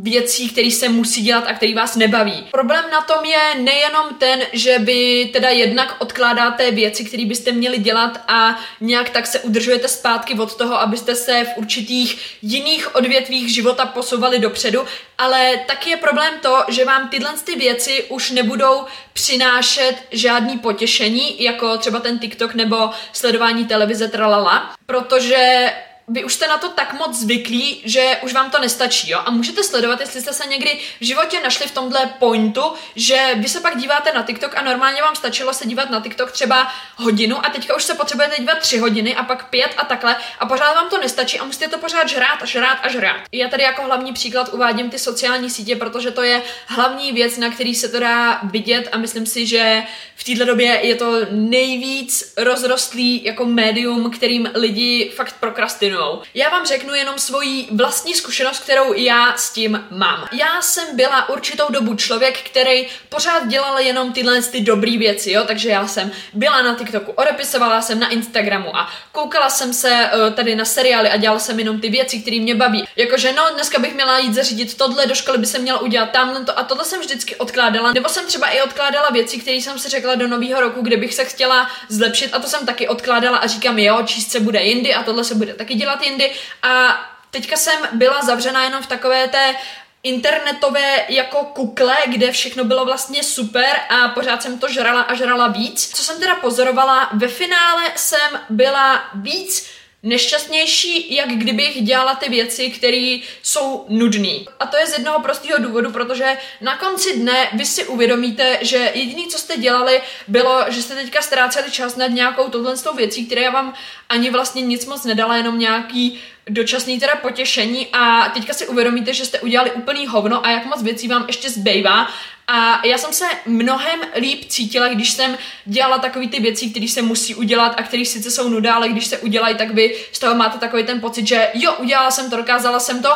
věcí, 0.00 0.48
které 0.48 0.70
se 0.70 0.88
musí 0.88 1.22
dělat 1.22 1.44
a 1.46 1.54
který 1.54 1.74
vás 1.74 1.96
nebaví. 1.96 2.48
Problém 2.50 2.84
na 2.92 3.00
tom 3.00 3.24
je 3.24 3.62
nejenom 3.62 4.14
ten, 4.18 4.40
že 4.52 4.78
vy 4.78 5.30
teda 5.32 5.48
jednak 5.48 5.96
odkládáte 5.98 6.70
věci, 6.70 7.04
které 7.04 7.24
byste 7.24 7.52
měli 7.52 7.78
dělat 7.78 8.20
a 8.28 8.58
nějak 8.80 9.10
tak 9.10 9.26
se 9.26 9.40
udržujete 9.40 9.88
zpátky 9.88 10.34
od 10.34 10.56
toho, 10.56 10.80
abyste 10.80 11.14
se 11.14 11.44
v 11.44 11.58
určitých 11.58 12.36
jiných 12.42 12.94
odvětvích 12.94 13.54
života 13.54 13.86
posouvali 13.86 14.38
dopředu, 14.38 14.84
ale 15.18 15.64
taky 15.66 15.90
je 15.90 15.96
problém 15.96 16.34
to, 16.42 16.64
že 16.68 16.84
vám 16.84 17.08
tyhle 17.08 17.32
ty 17.44 17.56
věci 17.56 18.04
už 18.08 18.30
nebudou 18.30 18.84
přinášet 19.12 19.94
žádný 20.10 20.58
potěšení, 20.58 21.42
jako 21.42 21.78
třeba 21.78 22.00
ten 22.00 22.18
TikTok 22.18 22.54
nebo 22.54 22.90
sledování 23.12 23.66
televize 23.66 24.08
tralala, 24.08 24.74
protože 24.86 25.72
vy 26.08 26.24
už 26.24 26.34
jste 26.34 26.46
na 26.46 26.58
to 26.58 26.68
tak 26.68 26.92
moc 26.92 27.18
zvyklí, 27.18 27.82
že 27.84 28.16
už 28.22 28.32
vám 28.32 28.50
to 28.50 28.58
nestačí, 28.58 29.10
jo? 29.10 29.20
A 29.24 29.30
můžete 29.30 29.64
sledovat, 29.64 30.00
jestli 30.00 30.20
jste 30.20 30.32
se 30.32 30.46
někdy 30.46 30.78
v 31.00 31.04
životě 31.04 31.40
našli 31.40 31.66
v 31.66 31.70
tomhle 31.74 32.06
pointu, 32.18 32.62
že 32.96 33.30
vy 33.34 33.48
se 33.48 33.60
pak 33.60 33.78
díváte 33.78 34.12
na 34.12 34.22
TikTok 34.22 34.56
a 34.56 34.62
normálně 34.62 35.02
vám 35.02 35.16
stačilo 35.16 35.54
se 35.54 35.66
dívat 35.66 35.90
na 35.90 36.00
TikTok 36.00 36.32
třeba 36.32 36.72
hodinu 36.96 37.46
a 37.46 37.50
teďka 37.50 37.76
už 37.76 37.84
se 37.84 37.94
potřebujete 37.94 38.36
dívat 38.38 38.58
tři 38.58 38.78
hodiny 38.78 39.14
a 39.14 39.22
pak 39.22 39.50
pět 39.50 39.70
a 39.76 39.84
takhle 39.84 40.16
a 40.38 40.46
pořád 40.46 40.74
vám 40.74 40.90
to 40.90 40.98
nestačí 40.98 41.38
a 41.38 41.44
musíte 41.44 41.68
to 41.68 41.78
pořád 41.78 42.08
žrát 42.08 42.42
a 42.42 42.46
žrát 42.46 42.78
a 42.82 42.88
žrát. 42.88 43.20
Já 43.32 43.48
tady 43.48 43.62
jako 43.62 43.82
hlavní 43.82 44.12
příklad 44.12 44.52
uvádím 44.52 44.90
ty 44.90 44.98
sociální 44.98 45.50
sítě, 45.50 45.76
protože 45.76 46.10
to 46.10 46.22
je 46.22 46.42
hlavní 46.66 47.12
věc, 47.12 47.38
na 47.38 47.50
který 47.50 47.74
se 47.74 47.88
to 47.88 48.00
dá 48.00 48.40
vidět 48.42 48.88
a 48.92 48.98
myslím 48.98 49.26
si, 49.26 49.46
že 49.46 49.82
v 50.16 50.24
této 50.24 50.44
době 50.44 50.80
je 50.82 50.94
to 50.94 51.18
nejvíc 51.30 52.34
rozrostlý 52.36 53.24
jako 53.24 53.44
médium, 53.44 54.10
kterým 54.10 54.50
lidi 54.54 55.12
fakt 55.16 55.36
prokrastinují 55.40 55.91
rovnou. 55.92 56.22
Já 56.34 56.48
vám 56.48 56.66
řeknu 56.66 56.94
jenom 56.94 57.18
svoji 57.18 57.68
vlastní 57.70 58.14
zkušenost, 58.14 58.58
kterou 58.58 58.92
já 58.92 59.36
s 59.36 59.50
tím 59.52 59.84
mám. 59.90 60.28
Já 60.32 60.62
jsem 60.62 60.96
byla 60.96 61.28
určitou 61.28 61.64
dobu 61.70 61.94
člověk, 61.94 62.38
který 62.38 62.86
pořád 63.08 63.46
dělal 63.46 63.78
jenom 63.78 64.12
tyhle 64.12 64.42
ty 64.42 64.60
dobré 64.60 64.98
věci, 64.98 65.32
jo, 65.32 65.44
takže 65.46 65.68
já 65.68 65.86
jsem 65.86 66.10
byla 66.32 66.62
na 66.62 66.74
TikToku, 66.74 67.12
odepisovala 67.12 67.82
jsem 67.82 68.00
na 68.00 68.08
Instagramu 68.08 68.76
a 68.76 68.90
koukala 69.12 69.50
jsem 69.50 69.72
se 69.72 69.90
uh, 69.90 70.34
tady 70.34 70.54
na 70.54 70.64
seriály 70.64 71.08
a 71.08 71.16
dělala 71.16 71.40
jsem 71.40 71.58
jenom 71.58 71.80
ty 71.80 71.88
věci, 71.88 72.20
které 72.20 72.40
mě 72.40 72.54
baví. 72.54 72.84
Jakože 72.96 73.32
no, 73.32 73.42
dneska 73.54 73.78
bych 73.78 73.94
měla 73.94 74.18
jít 74.18 74.34
zařídit 74.34 74.76
tohle, 74.76 75.06
do 75.06 75.14
školy 75.14 75.38
by 75.38 75.46
se 75.46 75.58
měla 75.58 75.80
udělat 75.80 76.10
tamhle 76.10 76.44
to 76.44 76.58
a 76.58 76.62
tohle 76.62 76.84
jsem 76.84 77.00
vždycky 77.00 77.36
odkládala. 77.36 77.92
Nebo 77.92 78.08
jsem 78.08 78.26
třeba 78.26 78.48
i 78.48 78.62
odkládala 78.62 79.10
věci, 79.10 79.38
které 79.38 79.56
jsem 79.56 79.78
si 79.78 79.88
řekla 79.88 80.14
do 80.14 80.28
nového 80.28 80.60
roku, 80.60 80.80
kde 80.80 80.96
bych 80.96 81.14
se 81.14 81.24
chtěla 81.24 81.70
zlepšit 81.88 82.34
a 82.34 82.38
to 82.38 82.48
jsem 82.48 82.66
taky 82.66 82.88
odkládala 82.88 83.38
a 83.38 83.46
říkám, 83.46 83.78
jo, 83.78 84.02
číst 84.06 84.30
se 84.30 84.40
bude 84.40 84.62
jindy 84.62 84.94
a 84.94 85.02
tohle 85.02 85.24
se 85.24 85.34
bude 85.34 85.54
taky 85.54 85.74
dělat 85.82 86.02
jindy 86.02 86.32
a 86.62 87.00
teďka 87.30 87.56
jsem 87.56 87.88
byla 87.92 88.22
zavřena 88.22 88.64
jenom 88.64 88.82
v 88.82 88.86
takové 88.86 89.28
té 89.28 89.54
internetové 90.02 91.04
jako 91.08 91.44
kukle, 91.44 91.96
kde 92.06 92.32
všechno 92.32 92.64
bylo 92.64 92.84
vlastně 92.84 93.22
super 93.22 93.80
a 93.88 94.08
pořád 94.08 94.42
jsem 94.42 94.58
to 94.58 94.68
žrala 94.68 95.02
a 95.02 95.14
žrala 95.14 95.48
víc. 95.48 95.90
Co 95.94 96.04
jsem 96.04 96.20
teda 96.20 96.34
pozorovala, 96.34 97.10
ve 97.12 97.28
finále 97.28 97.82
jsem 97.96 98.40
byla 98.50 99.04
víc 99.14 99.70
nešťastnější, 100.02 101.14
jak 101.14 101.28
kdybych 101.28 101.82
dělala 101.82 102.14
ty 102.14 102.28
věci, 102.28 102.70
které 102.70 103.18
jsou 103.42 103.86
nudné. 103.88 104.38
A 104.60 104.66
to 104.66 104.76
je 104.76 104.86
z 104.86 104.92
jednoho 104.92 105.20
prostého 105.20 105.58
důvodu, 105.58 105.90
protože 105.92 106.36
na 106.60 106.76
konci 106.76 107.18
dne 107.18 107.48
vy 107.52 107.66
si 107.66 107.84
uvědomíte, 107.84 108.58
že 108.60 108.90
jediné, 108.94 109.22
co 109.28 109.38
jste 109.38 109.56
dělali, 109.56 110.02
bylo, 110.28 110.64
že 110.68 110.82
jste 110.82 110.94
teďka 110.94 111.22
ztráceli 111.22 111.70
čas 111.70 111.96
nad 111.96 112.06
nějakou 112.06 112.48
tohle 112.48 112.74
věcí, 112.96 113.26
která 113.26 113.50
vám 113.50 113.74
ani 114.08 114.30
vlastně 114.30 114.62
nic 114.62 114.86
moc 114.86 115.04
nedala, 115.04 115.36
jenom 115.36 115.58
nějaký 115.58 116.20
dočasný 116.48 117.00
teda 117.00 117.14
potěšení 117.16 117.88
a 117.92 118.28
teďka 118.28 118.54
si 118.54 118.66
uvědomíte, 118.66 119.14
že 119.14 119.24
jste 119.24 119.40
udělali 119.40 119.70
úplný 119.70 120.06
hovno 120.06 120.46
a 120.46 120.50
jak 120.50 120.66
moc 120.66 120.82
věcí 120.82 121.08
vám 121.08 121.24
ještě 121.26 121.50
zbývá 121.50 122.08
a 122.48 122.86
já 122.86 122.98
jsem 122.98 123.12
se 123.12 123.24
mnohem 123.46 124.00
líp 124.16 124.44
cítila, 124.44 124.88
když 124.88 125.10
jsem 125.10 125.38
dělala 125.64 125.98
takové 125.98 126.28
ty 126.28 126.40
věci, 126.40 126.70
které 126.70 126.88
se 126.88 127.02
musí 127.02 127.34
udělat 127.34 127.74
a 127.76 127.82
které 127.82 128.04
sice 128.04 128.30
jsou 128.30 128.48
nuda, 128.48 128.74
ale 128.74 128.88
když 128.88 129.06
se 129.06 129.18
udělají, 129.18 129.56
tak 129.56 129.70
vy 129.70 129.94
z 130.12 130.18
toho 130.18 130.34
máte 130.34 130.58
takový 130.58 130.84
ten 130.84 131.00
pocit, 131.00 131.26
že 131.26 131.48
jo, 131.54 131.74
udělala 131.78 132.10
jsem 132.10 132.30
to, 132.30 132.36
dokázala 132.36 132.80
jsem 132.80 133.02
to 133.02 133.10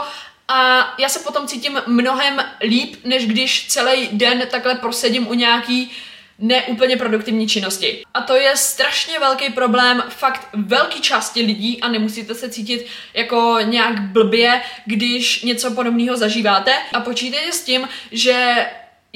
a 0.49 0.89
já 0.99 1.09
se 1.09 1.19
potom 1.19 1.47
cítím 1.47 1.83
mnohem 1.87 2.45
líp, 2.61 2.97
než 3.05 3.27
když 3.27 3.67
celý 3.69 4.09
den 4.13 4.49
takhle 4.51 4.75
prosedím 4.75 5.29
u 5.29 5.35
nějaký 5.35 5.91
neúplně 6.39 6.97
produktivní 6.97 7.49
činnosti. 7.49 8.03
A 8.15 8.21
to 8.21 8.35
je 8.35 8.57
strašně 8.57 9.19
velký 9.19 9.53
problém 9.53 10.05
fakt 10.09 10.49
velký 10.53 11.01
části 11.01 11.43
lidí 11.43 11.81
a 11.81 11.89
nemusíte 11.89 12.35
se 12.35 12.51
cítit 12.51 12.87
jako 13.15 13.59
nějak 13.63 14.01
blbě, 14.01 14.63
když 14.85 15.43
něco 15.43 15.71
podobného 15.71 16.17
zažíváte 16.17 16.73
a 16.93 17.01
počítejte 17.01 17.53
s 17.53 17.65
tím, 17.65 17.89
že 18.13 18.67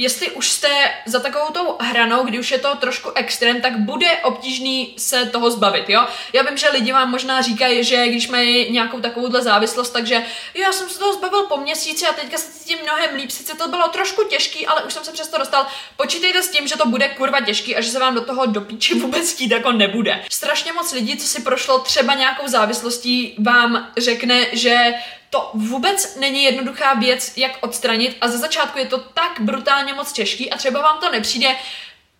jestli 0.00 0.30
už 0.30 0.50
jste 0.50 0.69
za 1.07 1.21
takovou 1.21 1.50
tou 1.50 1.76
hranou, 1.80 2.25
kdy 2.25 2.38
už 2.38 2.50
je 2.50 2.59
to 2.59 2.76
trošku 2.76 3.11
extrém, 3.14 3.61
tak 3.61 3.78
bude 3.78 4.07
obtížný 4.25 4.95
se 4.97 5.26
toho 5.26 5.50
zbavit, 5.50 5.88
jo? 5.88 6.07
Já 6.33 6.42
vím, 6.42 6.57
že 6.57 6.69
lidi 6.69 6.92
vám 6.92 7.11
možná 7.11 7.42
říkají, 7.42 7.85
že 7.85 8.09
když 8.09 8.28
mají 8.28 8.73
nějakou 8.73 9.00
takovouhle 9.00 9.42
závislost, 9.42 9.90
takže 9.90 10.25
já 10.54 10.73
jsem 10.73 10.88
se 10.88 10.99
toho 10.99 11.12
zbavil 11.12 11.42
po 11.42 11.57
měsíci 11.57 12.07
a 12.07 12.12
teďka 12.12 12.38
se 12.38 12.52
cítím 12.52 12.78
mnohem 12.83 13.16
líp, 13.16 13.30
sice 13.30 13.57
to 13.57 13.69
bylo 13.69 13.88
trošku 13.88 14.25
těžký, 14.25 14.66
ale 14.66 14.83
už 14.83 14.92
jsem 14.92 15.04
se 15.04 15.12
přesto 15.12 15.38
dostal. 15.38 15.66
Počítejte 15.97 16.42
s 16.42 16.50
tím, 16.50 16.69
že 16.69 16.76
to 16.76 16.87
bude 16.87 17.09
kurva 17.09 17.40
těžký 17.40 17.76
a 17.76 17.80
že 17.80 17.90
se 17.90 17.99
vám 17.99 18.14
do 18.14 18.21
toho 18.21 18.47
do 18.47 18.61
píči 18.61 18.95
vůbec 18.95 19.33
chtít 19.33 19.50
jako 19.50 19.73
nebude. 19.73 20.25
Strašně 20.30 20.73
moc 20.73 20.92
lidí, 20.92 21.16
co 21.16 21.26
si 21.26 21.42
prošlo 21.42 21.78
třeba 21.78 22.14
nějakou 22.14 22.49
závislostí, 22.49 23.35
vám 23.38 23.90
řekne, 23.99 24.47
že 24.52 24.95
to 25.30 25.50
vůbec 25.54 26.16
není 26.16 26.44
jednoduchá 26.44 26.94
věc, 26.94 27.32
jak 27.37 27.58
odstranit 27.60 28.16
a 28.20 28.28
ze 28.28 28.38
začátku 28.38 28.78
je 28.78 28.87
to 28.87 28.99
tak 28.99 29.40
brutálně 29.40 29.94
moc 29.94 30.12
těžký 30.12 30.50
a 30.50 30.56
třeba 30.56 30.82
vám 30.82 31.00
to 31.00 31.10
nepřijde 31.10 31.56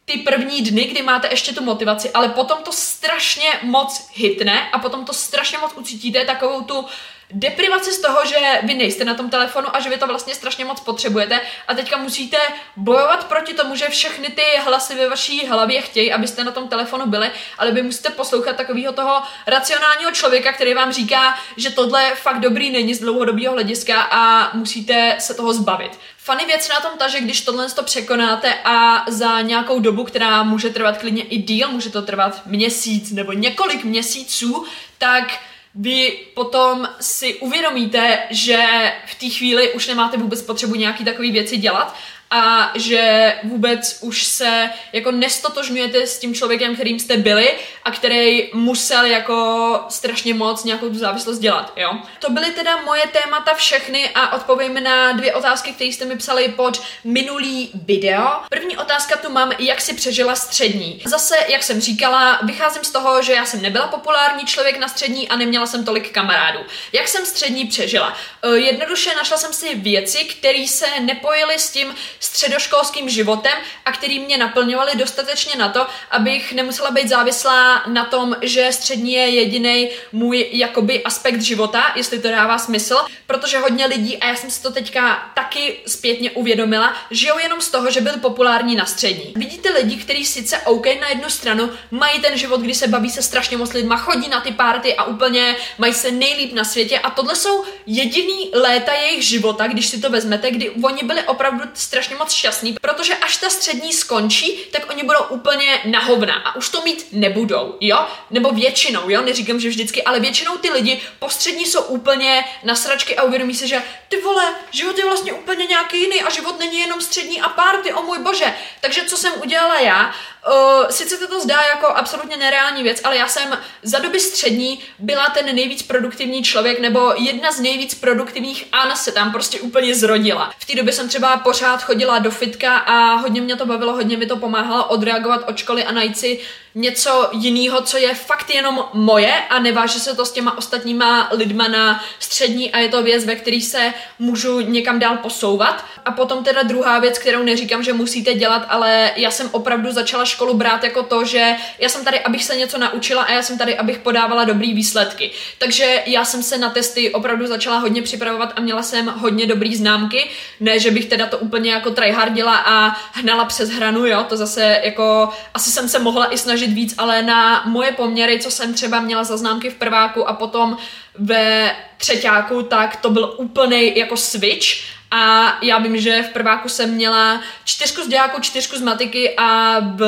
ty 0.05 0.19
první 0.19 0.63
dny, 0.63 0.85
kdy 0.85 1.03
máte 1.03 1.29
ještě 1.31 1.53
tu 1.53 1.65
motivaci, 1.65 2.11
ale 2.11 2.29
potom 2.29 2.59
to 2.63 2.73
strašně 2.73 3.51
moc 3.63 4.11
hitne 4.15 4.71
a 4.71 4.79
potom 4.79 5.05
to 5.05 5.13
strašně 5.13 5.59
moc 5.59 5.73
ucítíte 5.77 6.25
takovou 6.25 6.61
tu 6.63 6.87
deprivaci 7.33 7.93
z 7.93 8.01
toho, 8.01 8.27
že 8.27 8.37
vy 8.63 8.75
nejste 8.75 9.05
na 9.05 9.15
tom 9.15 9.31
telefonu 9.31 9.77
a 9.77 9.81
že 9.81 9.91
vy 9.91 9.97
to 9.97 10.07
vlastně 10.07 10.35
strašně 10.35 10.65
moc 10.65 10.81
potřebujete 10.81 11.41
a 11.69 11.75
teďka 11.75 11.97
musíte 11.97 12.37
bojovat 12.77 13.25
proti 13.25 13.55
tomu, 13.55 13.77
že 13.77 13.89
všechny 13.89 14.29
ty 14.29 14.43
hlasy 14.65 14.95
ve 14.95 15.09
vaší 15.09 15.47
hlavě 15.47 15.83
chtějí, 15.83 16.13
abyste 16.13 16.45
na 16.45 16.51
tom 16.51 16.69
telefonu 16.69 17.07
byli, 17.07 17.31
ale 17.59 17.73
vy 17.73 17.83
musíte 17.83 18.11
poslouchat 18.11 18.57
takového 18.57 18.93
toho 18.93 19.23
racionálního 19.47 20.11
člověka, 20.11 20.53
který 20.53 20.75
vám 20.75 20.93
říká, 20.93 21.39
že 21.57 21.71
tohle 21.71 22.15
fakt 22.15 22.41
dobrý 22.41 22.71
není 22.71 22.95
z 22.95 23.01
dlouhodobého 23.01 23.53
hlediska 23.53 24.03
a 24.03 24.51
musíte 24.57 25.17
se 25.19 25.35
toho 25.35 25.53
zbavit. 25.53 25.99
Fany 26.17 26.47
věc 26.47 26.69
na 26.69 26.81
tom 26.81 26.99
ta, 26.99 27.09
že 27.09 27.21
když 27.21 27.41
tohle 27.41 27.71
to 27.71 27.83
překonáte 27.83 28.55
a 28.65 29.05
za 29.09 29.41
nějakou 29.41 29.81
dobu, 29.81 30.05
která 30.05 30.43
může 30.43 30.71
trvat 30.71 30.99
klidně 30.99 31.23
i 31.23 31.39
díl, 31.39 31.69
může 31.69 31.91
to 31.91 32.03
trvat 32.03 32.47
měsíc 32.47 33.11
nebo 33.11 33.33
několik 33.33 33.85
měsíců, 33.85 34.67
tak 34.99 35.41
vy 35.75 36.11
potom 36.35 36.89
si 37.01 37.35
uvědomíte, 37.35 38.19
že 38.31 38.59
v 39.07 39.15
té 39.15 39.29
chvíli 39.29 39.73
už 39.73 39.87
nemáte 39.87 40.17
vůbec 40.17 40.43
potřebu 40.43 40.75
nějaký 40.75 41.05
takový 41.05 41.31
věci 41.33 41.57
dělat 41.57 41.97
a 42.31 42.73
že 42.75 43.35
vůbec 43.43 43.99
už 44.01 44.25
se 44.25 44.71
jako 44.93 45.11
nestotožňujete 45.11 46.07
s 46.07 46.19
tím 46.19 46.35
člověkem, 46.35 46.75
kterým 46.75 46.99
jste 46.99 47.17
byli 47.17 47.55
a 47.85 47.91
který 47.91 48.51
musel 48.55 49.05
jako 49.05 49.81
strašně 49.89 50.35
moc 50.35 50.65
nějakou 50.65 50.89
tu 50.89 50.99
závislost 50.99 51.39
dělat, 51.39 51.73
jo. 51.77 51.99
To 52.19 52.31
byly 52.31 52.51
teda 52.51 52.77
moje 52.77 53.03
témata 53.07 53.55
všechny 53.55 54.11
a 54.15 54.33
odpovím 54.33 54.83
na 54.83 55.13
dvě 55.13 55.35
otázky, 55.35 55.73
které 55.73 55.91
jste 55.91 56.05
mi 56.05 56.17
psali 56.17 56.49
pod 56.49 56.83
minulý 57.05 57.71
video. 57.75 58.41
První 58.49 58.77
otázka 58.77 59.17
tu 59.17 59.31
mám, 59.31 59.53
jak 59.59 59.81
si 59.81 59.95
přežila 59.95 60.35
střední. 60.37 61.03
Zase, 61.07 61.35
jak 61.49 61.63
jsem 61.63 61.81
říkala, 61.81 62.41
vycházím 62.43 62.85
z 62.85 62.91
toho, 62.91 63.23
že 63.23 63.33
já 63.33 63.45
jsem 63.45 63.63
nebyla 63.63 63.87
populární 63.87 64.47
člověk 64.47 64.79
na 64.79 64.89
střední 64.89 65.29
a 65.29 65.37
neměla 65.37 65.67
jsem 65.67 65.85
tolik 65.85 66.13
kamarádů. 66.13 66.61
Jak 66.93 67.09
jsem 67.09 67.27
střední 67.27 67.65
přežila? 67.65 68.17
Eh, 68.43 68.57
jednoduše 68.57 69.15
našla 69.15 69.37
jsem 69.37 69.53
si 69.53 69.75
věci, 69.75 70.25
které 70.25 70.67
se 70.69 70.87
nepojily 71.01 71.59
s 71.59 71.71
tím, 71.71 71.95
středoškolským 72.21 73.09
životem 73.09 73.59
a 73.85 73.93
který 73.93 74.19
mě 74.19 74.39
naplňovali 74.39 74.93
dostatečně 74.95 75.59
na 75.59 75.69
to, 75.69 75.87
abych 76.11 76.53
nemusela 76.53 76.91
být 76.91 77.09
závislá 77.09 77.83
na 77.87 78.05
tom, 78.05 78.37
že 78.43 78.73
střední 78.73 79.13
je 79.13 79.29
jediný 79.29 79.91
můj 80.13 80.49
jakoby 80.53 81.05
aspekt 81.05 81.41
života, 81.41 81.93
jestli 81.97 82.19
to 82.19 82.31
dává 82.31 82.59
smysl, 82.59 82.97
protože 83.27 83.59
hodně 83.59 83.87
lidí, 83.87 84.19
a 84.19 84.27
já 84.27 84.37
jsem 84.37 84.51
si 84.51 84.63
to 84.63 84.71
teďka 84.71 85.31
taky 85.35 85.81
zpětně 85.87 86.31
uvědomila, 86.31 86.95
žijou 87.11 87.39
jenom 87.39 87.61
z 87.61 87.69
toho, 87.69 87.91
že 87.91 88.01
byl 88.01 88.19
populární 88.19 88.77
na 88.77 88.87
střední. 88.87 89.33
Vidíte 89.37 89.71
lidi, 89.71 89.97
kteří 89.97 90.25
sice 90.25 90.59
OK 90.59 90.87
na 91.01 91.09
jednu 91.09 91.31
stranu, 91.31 91.71
mají 91.91 92.21
ten 92.21 92.39
život, 92.39 92.61
kdy 92.61 92.75
se 92.75 92.89
baví 92.89 93.11
se 93.11 93.23
strašně 93.23 93.57
moc 93.57 93.73
lidma, 93.73 93.97
chodí 93.97 94.29
na 94.29 94.41
ty 94.41 94.53
párty 94.53 94.97
a 94.97 95.05
úplně 95.05 95.57
mají 95.79 95.95
se 95.95 96.11
nejlíp 96.11 96.53
na 96.53 96.65
světě 96.65 96.99
a 96.99 97.11
tohle 97.11 97.37
jsou 97.37 97.65
jediný 97.87 98.51
léta 98.55 98.93
jejich 98.93 99.25
života, 99.25 99.67
když 99.67 99.87
si 99.87 100.01
to 100.01 100.11
vezmete, 100.11 100.51
kdy 100.51 100.71
oni 100.71 101.03
byli 101.03 101.23
opravdu 101.23 101.65
strašně 101.75 102.10
strašně 102.11 102.25
moc 102.25 102.33
šťastný, 102.33 102.77
protože 102.81 103.15
až 103.17 103.37
ta 103.37 103.51
střední 103.51 103.93
skončí, 103.93 104.59
tak 104.73 104.91
oni 104.91 105.03
budou 105.03 105.21
úplně 105.29 105.81
na 105.85 106.01
hovna 106.01 106.35
a 106.35 106.57
už 106.57 106.69
to 106.69 106.83
mít 106.83 107.07
nebudou, 107.13 107.77
jo? 107.81 108.07
Nebo 108.31 108.51
většinou, 108.51 109.11
jo? 109.11 109.23
Neříkám, 109.23 109.61
že 109.61 109.69
vždycky, 109.69 110.03
ale 110.03 110.21
většinou 110.21 110.57
ty 110.57 110.71
lidi 110.71 111.01
po 111.19 111.31
střední 111.31 111.67
jsou 111.67 111.83
úplně 111.83 112.45
na 112.65 112.75
sračky 112.75 113.17
a 113.17 113.23
uvědomí 113.23 113.55
se, 113.55 113.67
že 113.67 113.83
ty 114.09 114.21
vole, 114.21 114.55
život 114.71 114.99
je 114.99 115.05
vlastně 115.05 115.33
úplně 115.33 115.67
nějaký 115.67 116.01
jiný 116.01 116.23
a 116.23 116.31
život 116.31 116.59
není 116.59 116.79
jenom 116.79 117.01
střední 117.01 117.41
a 117.41 117.49
párty, 117.49 117.93
o 117.93 118.03
můj 118.03 118.19
bože. 118.19 118.55
Takže 118.81 119.05
co 119.05 119.17
jsem 119.17 119.33
udělala 119.43 119.79
já? 119.79 120.15
Uh, 120.49 120.89
sice 120.89 121.17
se 121.17 121.27
to 121.27 121.41
zdá 121.41 121.61
jako 121.75 121.87
absolutně 121.87 122.37
nereální 122.37 122.83
věc, 122.83 123.01
ale 123.05 123.17
já 123.17 123.29
jsem 123.29 123.59
za 123.83 123.99
doby 123.99 124.21
střední 124.21 124.81
byla 124.99 125.29
ten 125.29 125.57
nejvíc 125.57 125.83
produktivní 125.83 126.43
člověk, 126.43 126.81
nebo 126.81 127.13
jedna 127.17 127.53
z 127.53 127.61
nejvíc 127.61 127.95
produktivních 127.95 128.69
An 128.73 128.97
se 128.97 129.13
tam 129.13 129.33
prostě 129.33 129.61
úplně 129.61 129.95
zrodila. 129.95 130.53
V 130.59 130.65
té 130.65 130.75
době 130.75 130.93
jsem 130.93 131.09
třeba 131.09 131.37
pořád 131.37 131.83
chodila 131.83 132.19
do 132.19 132.31
fitka 132.31 132.77
a 132.77 133.15
hodně 133.15 133.41
mě 133.41 133.57
to 133.57 133.67
bavilo, 133.67 133.93
hodně 133.93 134.17
mi 134.17 134.27
to 134.27 134.37
pomáhalo 134.37 134.85
odreagovat 134.85 135.49
od 135.49 135.59
školy 135.59 135.85
a 135.85 135.93
najít 135.93 136.19
si 136.19 136.41
něco 136.75 137.29
jiného, 137.33 137.83
co 137.83 137.97
je 137.97 138.15
fakt 138.15 138.51
jenom 138.51 138.85
moje 138.93 139.35
a 139.51 139.59
neváže 139.59 140.01
se 140.01 140.17
to 140.17 140.27
s 140.27 140.33
těma 140.33 140.59
ostatníma 140.59 141.29
lidma 141.33 141.69
na 141.69 142.05
střední 142.19 142.73
a 142.73 142.79
je 142.79 142.89
to 142.89 143.03
věc, 143.03 143.25
ve 143.25 143.37
který 143.37 143.61
se 143.61 143.95
můžu 144.19 144.61
někam 144.61 144.99
dál 144.99 145.17
posouvat. 145.17 145.85
A 146.05 146.13
potom 146.13 146.45
teda 146.45 146.63
druhá 146.63 146.99
věc, 146.99 147.19
kterou 147.19 147.43
neříkám, 147.43 147.83
že 147.83 147.93
musíte 147.93 148.35
dělat, 148.35 148.67
ale 148.69 149.11
já 149.17 149.31
jsem 149.31 149.49
opravdu 149.53 149.93
začala 149.93 150.25
školu 150.25 150.55
brát 150.55 150.85
jako 150.85 151.03
to, 151.03 151.25
že 151.25 151.57
já 151.79 151.89
jsem 151.89 152.05
tady, 152.05 152.21
abych 152.21 152.45
se 152.45 152.57
něco 152.57 152.79
naučila 152.79 153.23
a 153.23 153.33
já 153.33 153.43
jsem 153.43 153.59
tady, 153.59 153.79
abych 153.79 153.99
podávala 153.99 154.45
dobrý 154.45 154.75
výsledky. 154.75 155.31
Takže 155.59 156.03
já 156.07 156.25
jsem 156.25 156.43
se 156.43 156.59
na 156.59 156.71
testy 156.71 157.13
opravdu 157.13 157.47
začala 157.47 157.79
hodně 157.79 158.03
připravovat 158.03 158.53
a 158.57 158.61
měla 158.61 158.83
jsem 158.83 159.07
hodně 159.07 159.47
dobrý 159.47 159.77
známky. 159.77 160.31
Ne, 160.61 160.79
že 160.79 160.91
bych 160.91 161.07
teda 161.07 161.27
to 161.27 161.39
úplně 161.39 161.73
jako 161.73 161.91
tryhardila 161.91 162.57
a 162.57 162.97
hnala 163.13 163.45
přes 163.45 163.71
hranu, 163.71 164.07
jo, 164.07 164.25
to 164.29 164.37
zase 164.37 164.81
jako 164.85 165.29
asi 165.55 165.71
jsem 165.71 165.89
se 165.89 165.99
mohla 165.99 166.33
i 166.33 166.39
snažit 166.39 166.60
snažit 166.61 166.75
víc, 166.75 166.95
ale 166.99 167.23
na 167.23 167.63
moje 167.67 167.93
poměry, 167.93 168.41
co 168.41 168.51
jsem 168.51 168.75
třeba 168.75 169.01
měla 169.01 169.25
za 169.25 169.37
známky 169.37 169.71
v 169.71 169.75
prváku 169.75 170.29
a 170.29 170.33
potom 170.33 170.77
ve 171.19 171.77
třetíku, 171.97 172.63
tak 172.63 172.97
to 172.97 173.11
byl 173.11 173.35
úplný 173.39 173.99
jako 173.99 174.17
switch. 174.17 174.67
A 175.11 175.59
já 175.63 175.79
vím, 175.79 176.01
že 176.01 176.23
v 176.23 176.33
prváku 176.33 176.69
jsem 176.69 176.91
měla 176.95 177.41
čtyřku 177.65 178.03
z 178.03 178.09
dějáku, 178.09 178.41
čtyřku 178.41 178.77
z 178.77 178.83
matiky 178.83 179.35
a 179.37 179.81
v, 179.81 180.01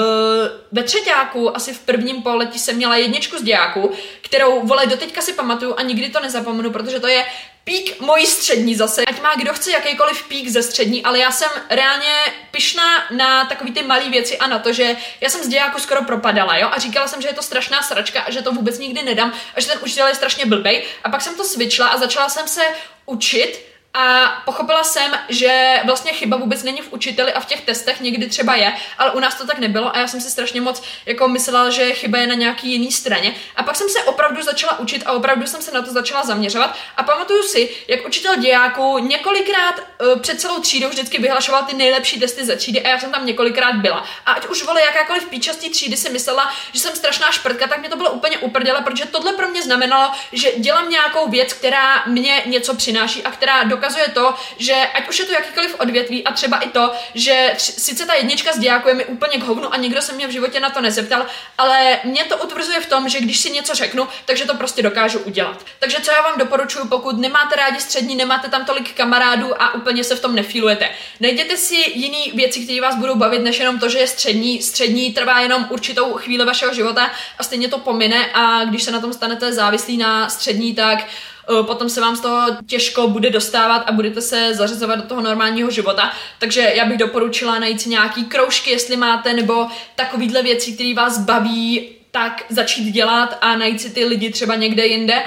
ve 0.72 0.82
třetíku, 0.82 1.56
asi 1.56 1.72
v 1.72 1.78
prvním 1.78 2.22
poletí 2.22 2.58
jsem 2.58 2.76
měla 2.76 2.96
jedničku 2.96 3.38
z 3.38 3.42
dějáku, 3.42 3.90
kterou, 4.20 4.66
vole, 4.66 4.86
doteďka 4.86 5.20
si 5.22 5.32
pamatuju 5.32 5.74
a 5.76 5.82
nikdy 5.82 6.08
to 6.08 6.20
nezapomenu, 6.20 6.70
protože 6.70 7.00
to 7.00 7.06
je 7.06 7.24
pík 7.64 8.01
mojí 8.01 8.27
střední 8.27 8.75
zase. 8.75 9.05
Ať 9.05 9.22
má 9.22 9.35
kdo 9.35 9.53
chce 9.53 9.70
jakýkoliv 9.70 10.29
pík 10.29 10.48
ze 10.48 10.62
střední, 10.62 11.03
ale 11.03 11.18
já 11.18 11.31
jsem 11.31 11.51
reálně 11.70 12.14
pišná 12.51 13.05
na 13.11 13.44
takový 13.44 13.72
ty 13.72 13.83
malé 13.83 14.11
věci 14.11 14.38
a 14.38 14.46
na 14.46 14.59
to, 14.59 14.72
že 14.72 14.96
já 15.20 15.29
jsem 15.29 15.44
z 15.44 15.48
dějáku 15.48 15.81
skoro 15.81 16.03
propadala, 16.03 16.57
jo, 16.57 16.68
a 16.72 16.79
říkala 16.79 17.09
jsem, 17.09 17.22
že 17.22 17.29
je 17.29 17.35
to 17.35 17.42
strašná 17.42 17.83
sračka 17.83 18.20
a 18.20 18.31
že 18.31 18.42
to 18.42 18.53
vůbec 18.53 18.79
nikdy 18.79 19.03
nedám 19.03 19.33
a 19.57 19.61
že 19.61 19.66
ten 19.66 19.79
učitel 19.83 20.07
je 20.07 20.14
strašně 20.14 20.46
blbej. 20.46 20.85
A 21.05 21.09
pak 21.09 21.22
jsem 21.22 21.37
to 21.37 21.44
switchla 21.44 21.88
a 21.88 21.98
začala 21.98 22.29
jsem 22.29 22.48
se 22.48 22.62
učit 23.07 23.71
a 23.94 24.33
pochopila 24.44 24.85
jsem, 24.85 25.18
že 25.28 25.81
vlastně 25.85 26.12
chyba 26.12 26.37
vůbec 26.37 26.62
není 26.62 26.81
v 26.81 26.92
učiteli 26.92 27.33
a 27.33 27.40
v 27.40 27.46
těch 27.46 27.61
testech 27.61 28.00
někdy 28.00 28.28
třeba 28.28 28.55
je, 28.55 28.72
ale 28.98 29.11
u 29.11 29.20
nás 29.20 29.35
to 29.35 29.46
tak 29.46 29.59
nebylo 29.59 29.96
a 29.96 29.98
já 29.98 30.09
jsem 30.09 30.20
si 30.20 30.31
strašně 30.31 30.61
moc 30.61 30.83
jako 31.07 31.28
myslela, 31.28 31.70
že 31.70 31.92
chyba 31.92 32.18
je 32.18 32.26
na 32.26 32.35
nějaký 32.35 32.72
jiný 32.72 32.92
straně. 32.92 33.35
A 33.57 33.62
pak 33.62 33.76
jsem 33.76 33.88
se 33.88 34.05
opravdu 34.05 34.42
začala 34.42 34.78
učit 34.78 35.02
a 35.07 35.12
opravdu 35.12 35.46
jsem 35.46 35.62
se 35.62 35.72
na 35.72 35.83
to 35.83 35.92
začala 35.92 36.22
zaměřovat 36.24 36.76
a 36.96 37.02
pamatuju 37.02 37.42
si, 37.42 37.70
jak 37.88 38.07
učitel 38.07 38.37
dějáku 38.37 38.98
několikrát 38.98 39.74
uh, 39.81 40.20
před 40.20 40.40
celou 40.40 40.61
třídou 40.61 40.88
vždycky 40.88 41.18
vyhlašoval 41.18 41.62
ty 41.62 41.76
nejlepší 41.76 42.20
testy 42.20 42.44
ze 42.44 42.57
třídy 42.57 42.83
a 42.83 42.88
já 42.88 42.98
jsem 42.98 43.12
tam 43.12 43.26
několikrát 43.26 43.72
byla. 43.72 44.05
A 44.26 44.33
ať 44.33 44.46
už 44.46 44.62
vole 44.64 44.83
jakákoliv 44.83 45.28
píčastí 45.28 45.70
třídy 45.70 45.96
si 45.96 46.11
myslela, 46.11 46.52
že 46.72 46.81
jsem 46.81 46.96
strašná 46.96 47.33
šprtka, 47.33 47.66
tak 47.66 47.81
mě 47.81 47.88
to 47.88 47.96
bylo 47.96 48.11
úplně 48.11 48.38
uprdele, 48.38 48.83
protože 48.83 49.07
tohle 49.07 49.33
pro 49.33 49.48
mě 49.48 49.62
znamenalo, 49.62 50.12
že 50.33 50.52
dělám 50.57 50.90
nějakou 50.90 51.28
věc, 51.28 51.52
která 51.52 52.02
mě 52.07 52.42
něco 52.46 52.74
přináší 52.74 53.22
a 53.22 53.31
která 53.31 53.62
do 53.62 53.81
dokazuje 53.82 54.08
to, 54.08 54.34
že 54.58 54.74
ať 54.94 55.08
už 55.08 55.18
je 55.18 55.24
to 55.24 55.32
jakýkoliv 55.32 55.80
odvětví 55.80 56.24
a 56.24 56.32
třeba 56.32 56.58
i 56.58 56.68
to, 56.68 56.92
že 57.14 57.54
sice 57.58 58.06
ta 58.06 58.14
jednička 58.14 58.52
z 58.52 58.58
diáku 58.58 58.88
je 58.88 58.94
mi 58.94 59.04
úplně 59.04 59.38
k 59.38 59.42
hovnu 59.42 59.74
a 59.74 59.76
nikdo 59.76 60.02
se 60.02 60.12
mě 60.12 60.26
v 60.26 60.30
životě 60.30 60.60
na 60.60 60.70
to 60.70 60.80
nezeptal, 60.80 61.26
ale 61.58 61.98
mě 62.04 62.24
to 62.24 62.36
utvrzuje 62.36 62.80
v 62.80 62.86
tom, 62.86 63.08
že 63.08 63.20
když 63.20 63.40
si 63.40 63.50
něco 63.50 63.74
řeknu, 63.74 64.08
takže 64.24 64.44
to 64.44 64.54
prostě 64.54 64.82
dokážu 64.82 65.18
udělat. 65.18 65.64
Takže 65.78 66.00
co 66.00 66.10
já 66.10 66.22
vám 66.22 66.38
doporučuji, 66.38 66.88
pokud 66.88 67.18
nemáte 67.18 67.56
rádi 67.56 67.80
střední, 67.80 68.16
nemáte 68.16 68.48
tam 68.48 68.64
tolik 68.64 68.94
kamarádů 68.94 69.62
a 69.62 69.74
úplně 69.74 70.04
se 70.04 70.16
v 70.16 70.20
tom 70.20 70.34
nefilujete. 70.34 70.90
Najděte 71.20 71.56
si 71.56 71.74
jiný 71.94 72.32
věci, 72.34 72.64
které 72.64 72.80
vás 72.80 72.96
budou 72.96 73.14
bavit, 73.14 73.38
než 73.38 73.58
jenom 73.58 73.78
to, 73.78 73.88
že 73.88 73.98
je 73.98 74.06
střední. 74.06 74.62
Střední 74.62 75.12
trvá 75.12 75.40
jenom 75.40 75.66
určitou 75.70 76.14
chvíli 76.14 76.44
vašeho 76.44 76.74
života 76.74 77.10
a 77.38 77.42
stejně 77.42 77.68
to 77.68 77.78
pomine 77.78 78.26
a 78.34 78.64
když 78.64 78.82
se 78.82 78.90
na 78.90 79.00
tom 79.00 79.12
stanete 79.12 79.52
závislí 79.52 79.96
na 79.96 80.28
střední, 80.28 80.74
tak 80.74 80.98
eh, 80.98 81.31
potom 81.62 81.88
se 81.88 82.00
vám 82.00 82.16
z 82.16 82.20
toho 82.20 82.46
těžko 82.66 83.09
bude 83.09 83.31
dostávat 83.31 83.78
a 83.78 83.92
budete 83.92 84.20
se 84.20 84.55
zařazovat 84.55 84.98
do 84.98 85.02
toho 85.02 85.20
normálního 85.20 85.70
života. 85.70 86.12
Takže 86.38 86.72
já 86.74 86.85
bych 86.85 86.98
doporučila 86.98 87.59
najít 87.59 87.81
si 87.81 87.88
nějaký 87.88 88.24
kroužky, 88.24 88.70
jestli 88.70 88.96
máte, 88.96 89.35
nebo 89.35 89.66
takovýhle 89.94 90.42
věci, 90.42 90.72
které 90.72 90.94
vás 90.94 91.18
baví, 91.18 91.88
tak 92.11 92.44
začít 92.48 92.92
dělat 92.92 93.38
a 93.40 93.57
najít 93.57 93.81
si 93.81 93.90
ty 93.90 94.05
lidi 94.05 94.33
třeba 94.33 94.55
někde 94.55 94.87
jinde 94.87 95.14
Eh, 95.14 95.24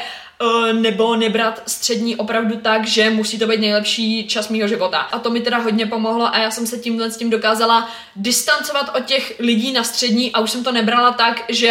nebo 0.73 1.15
nebrat 1.15 1.61
střední 1.67 2.15
opravdu 2.15 2.57
tak, 2.57 2.87
že 2.87 3.09
musí 3.09 3.39
to 3.39 3.47
být 3.47 3.59
nejlepší 3.59 4.27
čas 4.27 4.49
mýho 4.49 4.67
života. 4.67 4.97
A 4.97 5.19
to 5.19 5.29
mi 5.29 5.41
teda 5.41 5.57
hodně 5.57 5.85
pomohlo 5.85 6.35
a 6.35 6.37
já 6.37 6.51
jsem 6.51 6.67
se 6.67 6.77
tímhle 6.77 7.11
s 7.11 7.17
tím 7.17 7.29
dokázala 7.29 7.89
distancovat 8.15 8.95
od 8.97 9.05
těch 9.05 9.33
lidí 9.39 9.71
na 9.71 9.83
střední 9.83 10.31
a 10.31 10.39
už 10.39 10.51
jsem 10.51 10.63
to 10.63 10.71
nebrala 10.71 11.11
tak, 11.11 11.43
že 11.49 11.67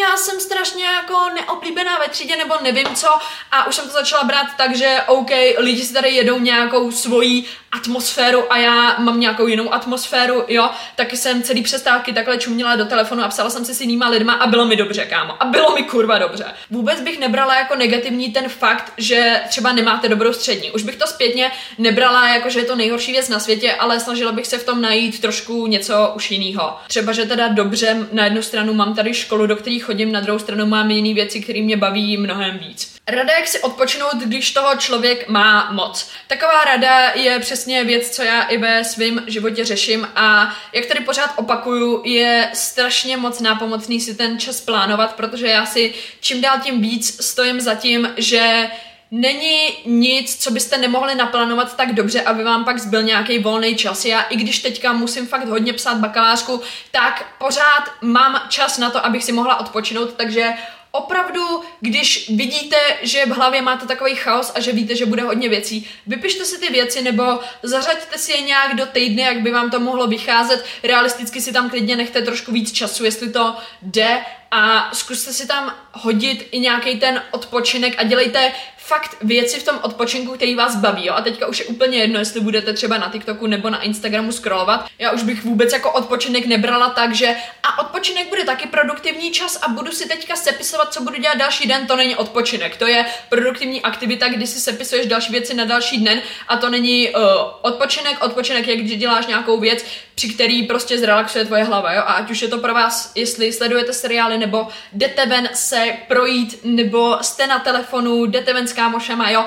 já 0.00 0.16
jsem 0.16 0.40
strašně 0.40 0.84
jako 0.84 1.14
neoblíbená 1.34 1.98
ve 1.98 2.08
třídě 2.08 2.36
nebo 2.36 2.54
nevím 2.62 2.86
co 2.94 3.08
a 3.52 3.66
už 3.66 3.74
jsem 3.74 3.84
to 3.84 3.92
začala 3.92 4.24
brát 4.24 4.46
tak, 4.56 4.76
že 4.76 4.98
OK, 5.06 5.30
lidi 5.58 5.84
si 5.84 5.94
tady 5.94 6.10
jedou 6.10 6.38
nějakou 6.38 6.90
svoji 6.90 7.44
atmosféru 7.72 8.52
a 8.52 8.56
já 8.56 8.96
mám 8.98 9.20
nějakou 9.20 9.46
jinou 9.46 9.74
atmosféru, 9.74 10.44
jo, 10.48 10.70
taky 10.96 11.16
jsem 11.16 11.42
celý 11.42 11.62
přestávky 11.62 12.12
takhle 12.12 12.38
čuměla 12.38 12.76
do 12.76 12.84
telefonu 12.84 13.24
a 13.24 13.28
psala 13.28 13.50
jsem 13.50 13.64
si 13.64 13.74
s 13.74 13.80
jinýma 13.80 14.08
lidma 14.08 14.32
a 14.32 14.46
bylo 14.46 14.64
mi 14.64 14.76
dobře, 14.76 15.04
kámo, 15.04 15.42
a 15.42 15.44
bylo 15.44 15.74
mi 15.74 15.82
kurva 15.82 16.18
dobře. 16.18 16.44
Vůbec 16.70 17.00
bych 17.00 17.18
nebrala 17.18 17.58
jako 17.58 17.74
negativní 17.74 18.05
ten 18.32 18.48
fakt, 18.48 18.92
že 18.96 19.40
třeba 19.48 19.72
nemáte 19.72 20.08
dobrou 20.08 20.32
střední. 20.32 20.70
Už 20.70 20.82
bych 20.82 20.96
to 20.96 21.06
zpětně 21.06 21.50
nebrala 21.78 22.28
jako, 22.28 22.50
že 22.50 22.60
je 22.60 22.64
to 22.64 22.76
nejhorší 22.76 23.12
věc 23.12 23.28
na 23.28 23.40
světě, 23.40 23.72
ale 23.72 24.00
snažila 24.00 24.32
bych 24.32 24.46
se 24.46 24.58
v 24.58 24.64
tom 24.64 24.80
najít 24.80 25.20
trošku 25.20 25.66
něco 25.66 26.12
už 26.16 26.30
jiného. 26.30 26.76
Třeba, 26.88 27.12
že 27.12 27.24
teda 27.24 27.48
dobře, 27.48 28.06
na 28.12 28.24
jednu 28.24 28.42
stranu 28.42 28.74
mám 28.74 28.94
tady 28.94 29.14
školu, 29.14 29.46
do 29.46 29.56
které 29.56 29.78
chodím, 29.78 30.12
na 30.12 30.20
druhou 30.20 30.38
stranu 30.38 30.66
mám 30.66 30.90
jiné 30.90 31.14
věci, 31.14 31.40
které 31.40 31.62
mě 31.62 31.76
baví 31.76 32.16
mnohem 32.16 32.58
víc. 32.58 32.95
Rada, 33.10 33.32
jak 33.32 33.48
si 33.48 33.60
odpočinout, 33.60 34.14
když 34.14 34.50
toho 34.50 34.76
člověk 34.76 35.28
má 35.28 35.72
moc. 35.72 36.10
Taková 36.26 36.64
rada 36.64 37.10
je 37.14 37.38
přesně 37.38 37.84
věc, 37.84 38.10
co 38.10 38.22
já 38.22 38.42
i 38.42 38.58
ve 38.58 38.84
svém 38.84 39.24
životě 39.26 39.64
řeším 39.64 40.08
a 40.16 40.56
jak 40.72 40.86
tady 40.86 41.00
pořád 41.00 41.30
opakuju, 41.36 42.02
je 42.04 42.50
strašně 42.54 43.16
moc 43.16 43.40
nápomocný 43.40 44.00
si 44.00 44.14
ten 44.14 44.38
čas 44.38 44.60
plánovat, 44.60 45.14
protože 45.14 45.46
já 45.46 45.66
si 45.66 45.94
čím 46.20 46.40
dál 46.40 46.58
tím 46.62 46.80
víc 46.80 47.24
stojím 47.24 47.60
za 47.60 47.74
tím, 47.74 48.14
že 48.16 48.70
není 49.10 49.58
nic, 49.84 50.36
co 50.44 50.50
byste 50.50 50.78
nemohli 50.78 51.14
naplánovat 51.14 51.76
tak 51.76 51.94
dobře, 51.94 52.22
aby 52.22 52.44
vám 52.44 52.64
pak 52.64 52.78
zbyl 52.78 53.02
nějaký 53.02 53.38
volný 53.38 53.76
čas. 53.76 54.04
Já 54.04 54.22
i 54.22 54.36
když 54.36 54.58
teďka 54.58 54.92
musím 54.92 55.26
fakt 55.26 55.48
hodně 55.48 55.72
psát 55.72 55.96
bakalářku, 55.96 56.62
tak 56.90 57.26
pořád 57.38 57.84
mám 58.00 58.42
čas 58.48 58.78
na 58.78 58.90
to, 58.90 59.06
abych 59.06 59.24
si 59.24 59.32
mohla 59.32 59.60
odpočinout, 59.60 60.12
takže 60.12 60.48
opravdu, 60.96 61.62
když 61.80 62.30
vidíte, 62.30 62.76
že 63.02 63.26
v 63.26 63.30
hlavě 63.30 63.62
máte 63.62 63.86
takový 63.86 64.14
chaos 64.14 64.52
a 64.54 64.60
že 64.60 64.72
víte, 64.72 64.96
že 64.96 65.06
bude 65.06 65.22
hodně 65.22 65.48
věcí, 65.48 65.88
vypište 66.06 66.44
si 66.44 66.58
ty 66.60 66.72
věci 66.72 67.02
nebo 67.02 67.38
zařaďte 67.62 68.18
si 68.18 68.32
je 68.32 68.40
nějak 68.40 68.74
do 68.74 68.86
týdne, 68.86 69.22
jak 69.22 69.40
by 69.40 69.50
vám 69.50 69.70
to 69.70 69.80
mohlo 69.80 70.06
vycházet. 70.06 70.64
Realisticky 70.82 71.40
si 71.40 71.52
tam 71.52 71.70
klidně 71.70 71.96
nechte 71.96 72.22
trošku 72.22 72.52
víc 72.52 72.72
času, 72.72 73.04
jestli 73.04 73.32
to 73.32 73.56
jde 73.82 74.20
a 74.50 74.90
zkuste 74.94 75.32
si 75.32 75.46
tam 75.46 75.74
hodit 75.92 76.48
i 76.50 76.58
nějaký 76.58 76.98
ten 76.98 77.22
odpočinek 77.30 77.94
a 77.98 78.02
dělejte 78.02 78.52
fakt 78.86 79.16
věci 79.20 79.60
v 79.60 79.62
tom 79.62 79.78
odpočinku, 79.82 80.32
který 80.32 80.54
vás 80.54 80.76
baví. 80.76 81.06
Jo? 81.06 81.14
A 81.14 81.22
teďka 81.22 81.46
už 81.46 81.58
je 81.58 81.64
úplně 81.64 81.98
jedno, 81.98 82.18
jestli 82.18 82.40
budete 82.40 82.72
třeba 82.72 82.98
na 82.98 83.10
TikToku 83.10 83.46
nebo 83.46 83.70
na 83.70 83.82
Instagramu 83.82 84.32
scrollovat. 84.32 84.86
Já 84.98 85.10
už 85.10 85.22
bych 85.22 85.44
vůbec 85.44 85.72
jako 85.72 85.92
odpočinek 85.92 86.46
nebrala 86.46 86.90
tak, 86.90 87.14
že 87.14 87.36
a 87.62 87.78
odpočinek 87.78 88.28
bude 88.28 88.44
taky 88.44 88.68
produktivní 88.68 89.30
čas 89.30 89.58
a 89.62 89.68
budu 89.68 89.92
si 89.92 90.08
teďka 90.08 90.36
sepisovat, 90.36 90.94
co 90.94 91.02
budu 91.02 91.20
dělat 91.20 91.38
další 91.38 91.68
den. 91.68 91.86
To 91.86 91.96
není 91.96 92.16
odpočinek, 92.16 92.76
to 92.76 92.86
je 92.86 93.06
produktivní 93.28 93.82
aktivita, 93.82 94.28
kdy 94.28 94.46
si 94.46 94.60
sepisuješ 94.60 95.06
další 95.06 95.32
věci 95.32 95.54
na 95.54 95.64
další 95.64 96.04
den 96.04 96.22
a 96.48 96.56
to 96.56 96.70
není 96.70 97.10
uh, 97.10 97.22
odpočinek. 97.62 98.24
Odpočinek 98.24 98.68
je, 98.68 98.76
když 98.76 98.98
děláš 98.98 99.26
nějakou 99.26 99.60
věc, 99.60 99.84
při 100.14 100.28
který 100.28 100.62
prostě 100.62 100.98
zrelaxuje 100.98 101.44
tvoje 101.44 101.64
hlava. 101.64 101.92
Jo? 101.92 102.00
A 102.00 102.12
ať 102.12 102.30
už 102.30 102.42
je 102.42 102.48
to 102.48 102.58
pro 102.58 102.74
vás, 102.74 103.12
jestli 103.14 103.52
sledujete 103.52 103.92
seriály 103.92 104.38
nebo 104.38 104.68
jdete 104.92 105.26
ven 105.26 105.48
se 105.54 105.96
projít, 106.08 106.60
nebo 106.64 107.18
jste 107.20 107.46
na 107.46 107.58
telefonu, 107.58 108.26
jdete 108.26 108.52
ven 108.52 108.68
s 108.68 108.75
kámošema, 108.76 109.30
jo, 109.30 109.44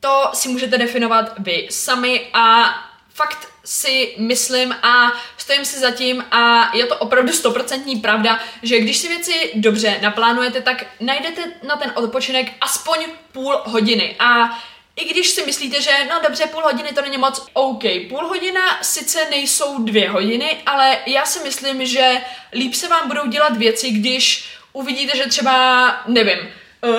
to 0.00 0.30
si 0.32 0.48
můžete 0.48 0.78
definovat 0.78 1.32
vy 1.38 1.68
sami 1.70 2.26
a 2.32 2.74
fakt 3.14 3.48
si 3.64 4.14
myslím 4.18 4.72
a 4.72 5.12
stojím 5.36 5.64
si 5.64 5.78
za 5.78 5.90
tím 5.90 6.24
a 6.30 6.70
je 6.76 6.86
to 6.86 6.96
opravdu 6.96 7.32
stoprocentní 7.32 7.96
pravda, 7.96 8.40
že 8.62 8.80
když 8.80 8.96
si 8.96 9.08
věci 9.08 9.50
dobře 9.54 9.98
naplánujete, 10.02 10.62
tak 10.62 10.86
najdete 11.00 11.42
na 11.68 11.76
ten 11.76 11.92
odpočinek 11.94 12.52
aspoň 12.60 12.98
půl 13.32 13.62
hodiny. 13.64 14.16
A 14.18 14.58
i 14.96 15.04
když 15.04 15.28
si 15.28 15.46
myslíte, 15.46 15.82
že 15.82 15.90
no 16.10 16.20
dobře, 16.22 16.46
půl 16.46 16.62
hodiny 16.62 16.92
to 16.92 17.00
není 17.00 17.18
moc, 17.18 17.46
OK, 17.52 17.82
půl 18.08 18.26
hodina 18.28 18.82
sice 18.82 19.26
nejsou 19.30 19.84
dvě 19.84 20.10
hodiny, 20.10 20.56
ale 20.66 20.98
já 21.06 21.24
si 21.26 21.44
myslím, 21.44 21.86
že 21.86 22.20
líp 22.52 22.74
se 22.74 22.88
vám 22.88 23.08
budou 23.08 23.26
dělat 23.26 23.56
věci, 23.56 23.90
když 23.90 24.48
uvidíte, 24.72 25.16
že 25.16 25.26
třeba, 25.26 25.88
nevím, 26.06 26.38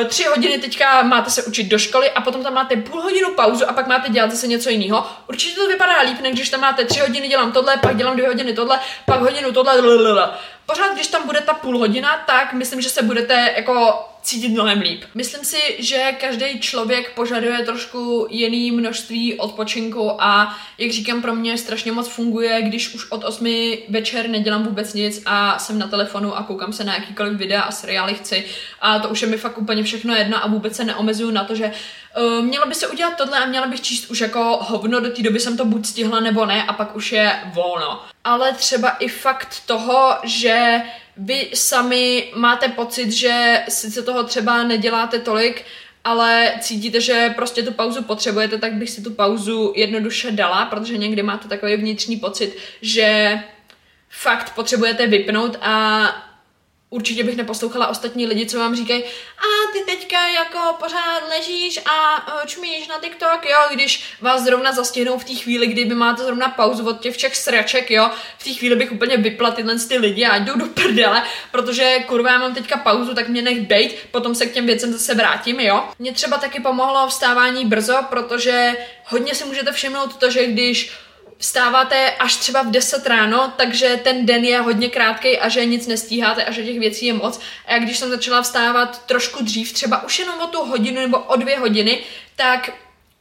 tři 0.07 0.23
hodiny 0.23 0.57
teďka 0.57 1.03
máte 1.03 1.29
se 1.29 1.43
učit 1.43 1.63
do 1.63 1.79
školy 1.79 2.11
a 2.11 2.21
potom 2.21 2.43
tam 2.43 2.53
máte 2.53 2.75
půl 2.75 3.01
hodinu 3.01 3.33
pauzu 3.35 3.69
a 3.69 3.73
pak 3.73 3.87
máte 3.87 4.09
dělat 4.09 4.31
zase 4.31 4.47
něco 4.47 4.69
jiného. 4.69 5.05
Určitě 5.29 5.55
to 5.55 5.67
vypadá 5.67 6.01
líp, 6.01 6.21
než 6.21 6.33
když 6.33 6.49
tam 6.49 6.61
máte 6.61 6.85
tři 6.85 6.99
hodiny, 6.99 7.27
dělám 7.27 7.51
tohle, 7.51 7.77
pak 7.77 7.97
dělám 7.97 8.15
dvě 8.15 8.27
hodiny 8.27 8.53
tohle, 8.53 8.79
pak 9.05 9.19
hodinu 9.19 9.51
tohle, 9.51 9.81
blablabla. 9.81 10.39
Pořád, 10.67 10.93
když 10.93 11.07
tam 11.07 11.25
bude 11.25 11.41
ta 11.41 11.53
půl 11.53 11.77
hodina, 11.77 12.23
tak 12.27 12.53
myslím, 12.53 12.81
že 12.81 12.89
se 12.89 13.03
budete 13.03 13.53
jako 13.55 14.05
cítit 14.21 14.49
mnohem 14.49 14.81
líp. 14.81 15.03
Myslím 15.15 15.45
si, 15.45 15.57
že 15.79 16.11
každý 16.19 16.59
člověk 16.59 17.13
požaduje 17.15 17.57
trošku 17.57 18.27
jiný 18.29 18.71
množství 18.71 19.35
odpočinku 19.35 20.21
a 20.21 20.57
jak 20.77 20.91
říkám, 20.91 21.21
pro 21.21 21.35
mě 21.35 21.57
strašně 21.57 21.91
moc 21.91 22.07
funguje, 22.07 22.61
když 22.61 22.93
už 22.93 23.11
od 23.11 23.23
8 23.23 23.47
večer 23.89 24.29
nedělám 24.29 24.63
vůbec 24.63 24.93
nic 24.93 25.21
a 25.25 25.59
jsem 25.59 25.79
na 25.79 25.87
telefonu 25.87 26.37
a 26.37 26.43
koukám 26.43 26.73
se 26.73 26.83
na 26.83 26.93
jakýkoliv 26.93 27.33
videa 27.33 27.61
a 27.61 27.71
seriály 27.71 28.13
chci 28.13 28.45
a 28.81 28.99
to 28.99 29.09
už 29.09 29.21
je 29.21 29.27
mi 29.27 29.37
fakt 29.37 29.57
úplně 29.57 29.83
všechno 29.83 30.15
jedno 30.15 30.43
a 30.43 30.47
vůbec 30.47 30.75
se 30.75 30.83
neomezuju 30.83 31.31
na 31.31 31.43
to, 31.43 31.55
že 31.55 31.71
uh, 32.17 32.45
měla 32.45 32.65
by 32.65 32.75
se 32.75 32.87
udělat 32.87 33.17
tohle 33.17 33.39
a 33.39 33.45
měla 33.45 33.67
bych 33.67 33.81
číst 33.81 34.09
už 34.09 34.19
jako 34.19 34.59
hovno, 34.61 34.99
do 34.99 35.09
té 35.09 35.21
doby 35.21 35.39
jsem 35.39 35.57
to 35.57 35.65
buď 35.65 35.85
stihla 35.85 36.19
nebo 36.19 36.45
ne 36.45 36.63
a 36.63 36.73
pak 36.73 36.95
už 36.95 37.11
je 37.11 37.39
volno. 37.53 38.01
Ale 38.23 38.53
třeba 38.53 38.89
i 38.89 39.07
fakt 39.07 39.61
toho, 39.65 40.15
že 40.23 40.81
vy 41.17 41.49
sami 41.53 42.31
máte 42.35 42.67
pocit, 42.67 43.11
že 43.11 43.63
sice 43.69 44.01
toho 44.01 44.23
třeba 44.23 44.63
neděláte 44.63 45.19
tolik, 45.19 45.65
ale 46.03 46.53
cítíte, 46.59 47.01
že 47.01 47.33
prostě 47.35 47.63
tu 47.63 47.73
pauzu 47.73 48.03
potřebujete, 48.03 48.57
tak 48.57 48.73
bych 48.73 48.89
si 48.89 49.01
tu 49.01 49.11
pauzu 49.11 49.73
jednoduše 49.75 50.31
dala, 50.31 50.65
protože 50.65 50.97
někdy 50.97 51.23
máte 51.23 51.47
takový 51.47 51.75
vnitřní 51.75 52.17
pocit, 52.17 52.57
že 52.81 53.39
fakt 54.09 54.55
potřebujete 54.55 55.07
vypnout 55.07 55.57
a 55.61 56.05
určitě 56.89 57.23
bych 57.23 57.37
neposlouchala 57.37 57.87
ostatní 57.87 58.25
lidi, 58.27 58.45
co 58.45 58.59
vám 58.59 58.75
říkají, 58.75 59.03
a 59.37 59.71
ty 59.73 59.79
teďka 59.91 60.27
jako 60.27 60.59
pořád 60.79 61.29
ležíš 61.29 61.79
a 61.85 62.27
uh, 62.27 62.45
čumíš 62.45 62.87
na 62.87 62.95
TikTok, 62.99 63.45
jo, 63.45 63.57
když 63.73 64.03
vás 64.21 64.43
zrovna 64.43 64.71
zastihnou 64.71 65.17
v 65.17 65.23
té 65.23 65.33
chvíli, 65.33 65.67
kdyby 65.67 65.95
máte 65.95 66.23
zrovna 66.23 66.49
pauzu 66.49 66.87
od 66.87 66.99
těch 66.99 67.15
všech 67.15 67.35
sraček, 67.35 67.91
jo, 67.91 68.09
v 68.37 68.43
té 68.43 68.49
chvíli 68.53 68.75
bych 68.75 68.91
úplně 68.91 69.17
vypla 69.17 69.51
tyhle 69.51 69.79
ty 69.79 69.97
lidi 69.97 70.25
a 70.25 70.37
jdu 70.37 70.57
do 70.57 70.65
prdele, 70.65 71.23
protože 71.51 71.99
kurva, 72.07 72.31
já 72.31 72.37
mám 72.37 72.53
teďka 72.53 72.77
pauzu, 72.77 73.13
tak 73.13 73.27
mě 73.27 73.41
nech 73.41 73.61
bejt, 73.61 74.07
potom 74.11 74.35
se 74.35 74.45
k 74.45 74.53
těm 74.53 74.65
věcem 74.65 74.93
zase 74.93 75.15
vrátím, 75.15 75.59
jo. 75.59 75.89
Mně 75.99 76.13
třeba 76.13 76.37
taky 76.37 76.59
pomohlo 76.59 77.07
vstávání 77.07 77.65
brzo, 77.65 77.97
protože 78.09 78.77
hodně 79.05 79.35
si 79.35 79.45
můžete 79.45 79.71
všimnout 79.71 80.17
to, 80.17 80.29
že 80.29 80.47
když 80.47 80.91
vstáváte 81.37 82.11
až 82.11 82.35
třeba 82.35 82.61
v 82.61 82.71
10 82.71 83.07
ráno, 83.07 83.53
takže 83.57 83.99
ten 84.03 84.25
den 84.25 84.45
je 84.45 84.59
hodně 84.59 84.89
krátký 84.89 85.39
a 85.39 85.49
že 85.49 85.65
nic 85.65 85.87
nestíháte 85.87 86.45
a 86.45 86.51
že 86.51 86.63
těch 86.63 86.79
věcí 86.79 87.05
je 87.05 87.13
moc. 87.13 87.39
A 87.65 87.73
jak 87.73 87.83
když 87.83 87.97
jsem 87.97 88.09
začala 88.09 88.41
vstávat 88.41 89.05
trošku 89.05 89.43
dřív, 89.43 89.73
třeba 89.73 90.03
už 90.03 90.19
jenom 90.19 90.39
o 90.39 90.47
tu 90.47 90.65
hodinu 90.65 91.01
nebo 91.01 91.17
o 91.17 91.35
dvě 91.35 91.59
hodiny, 91.59 92.03
tak 92.35 92.69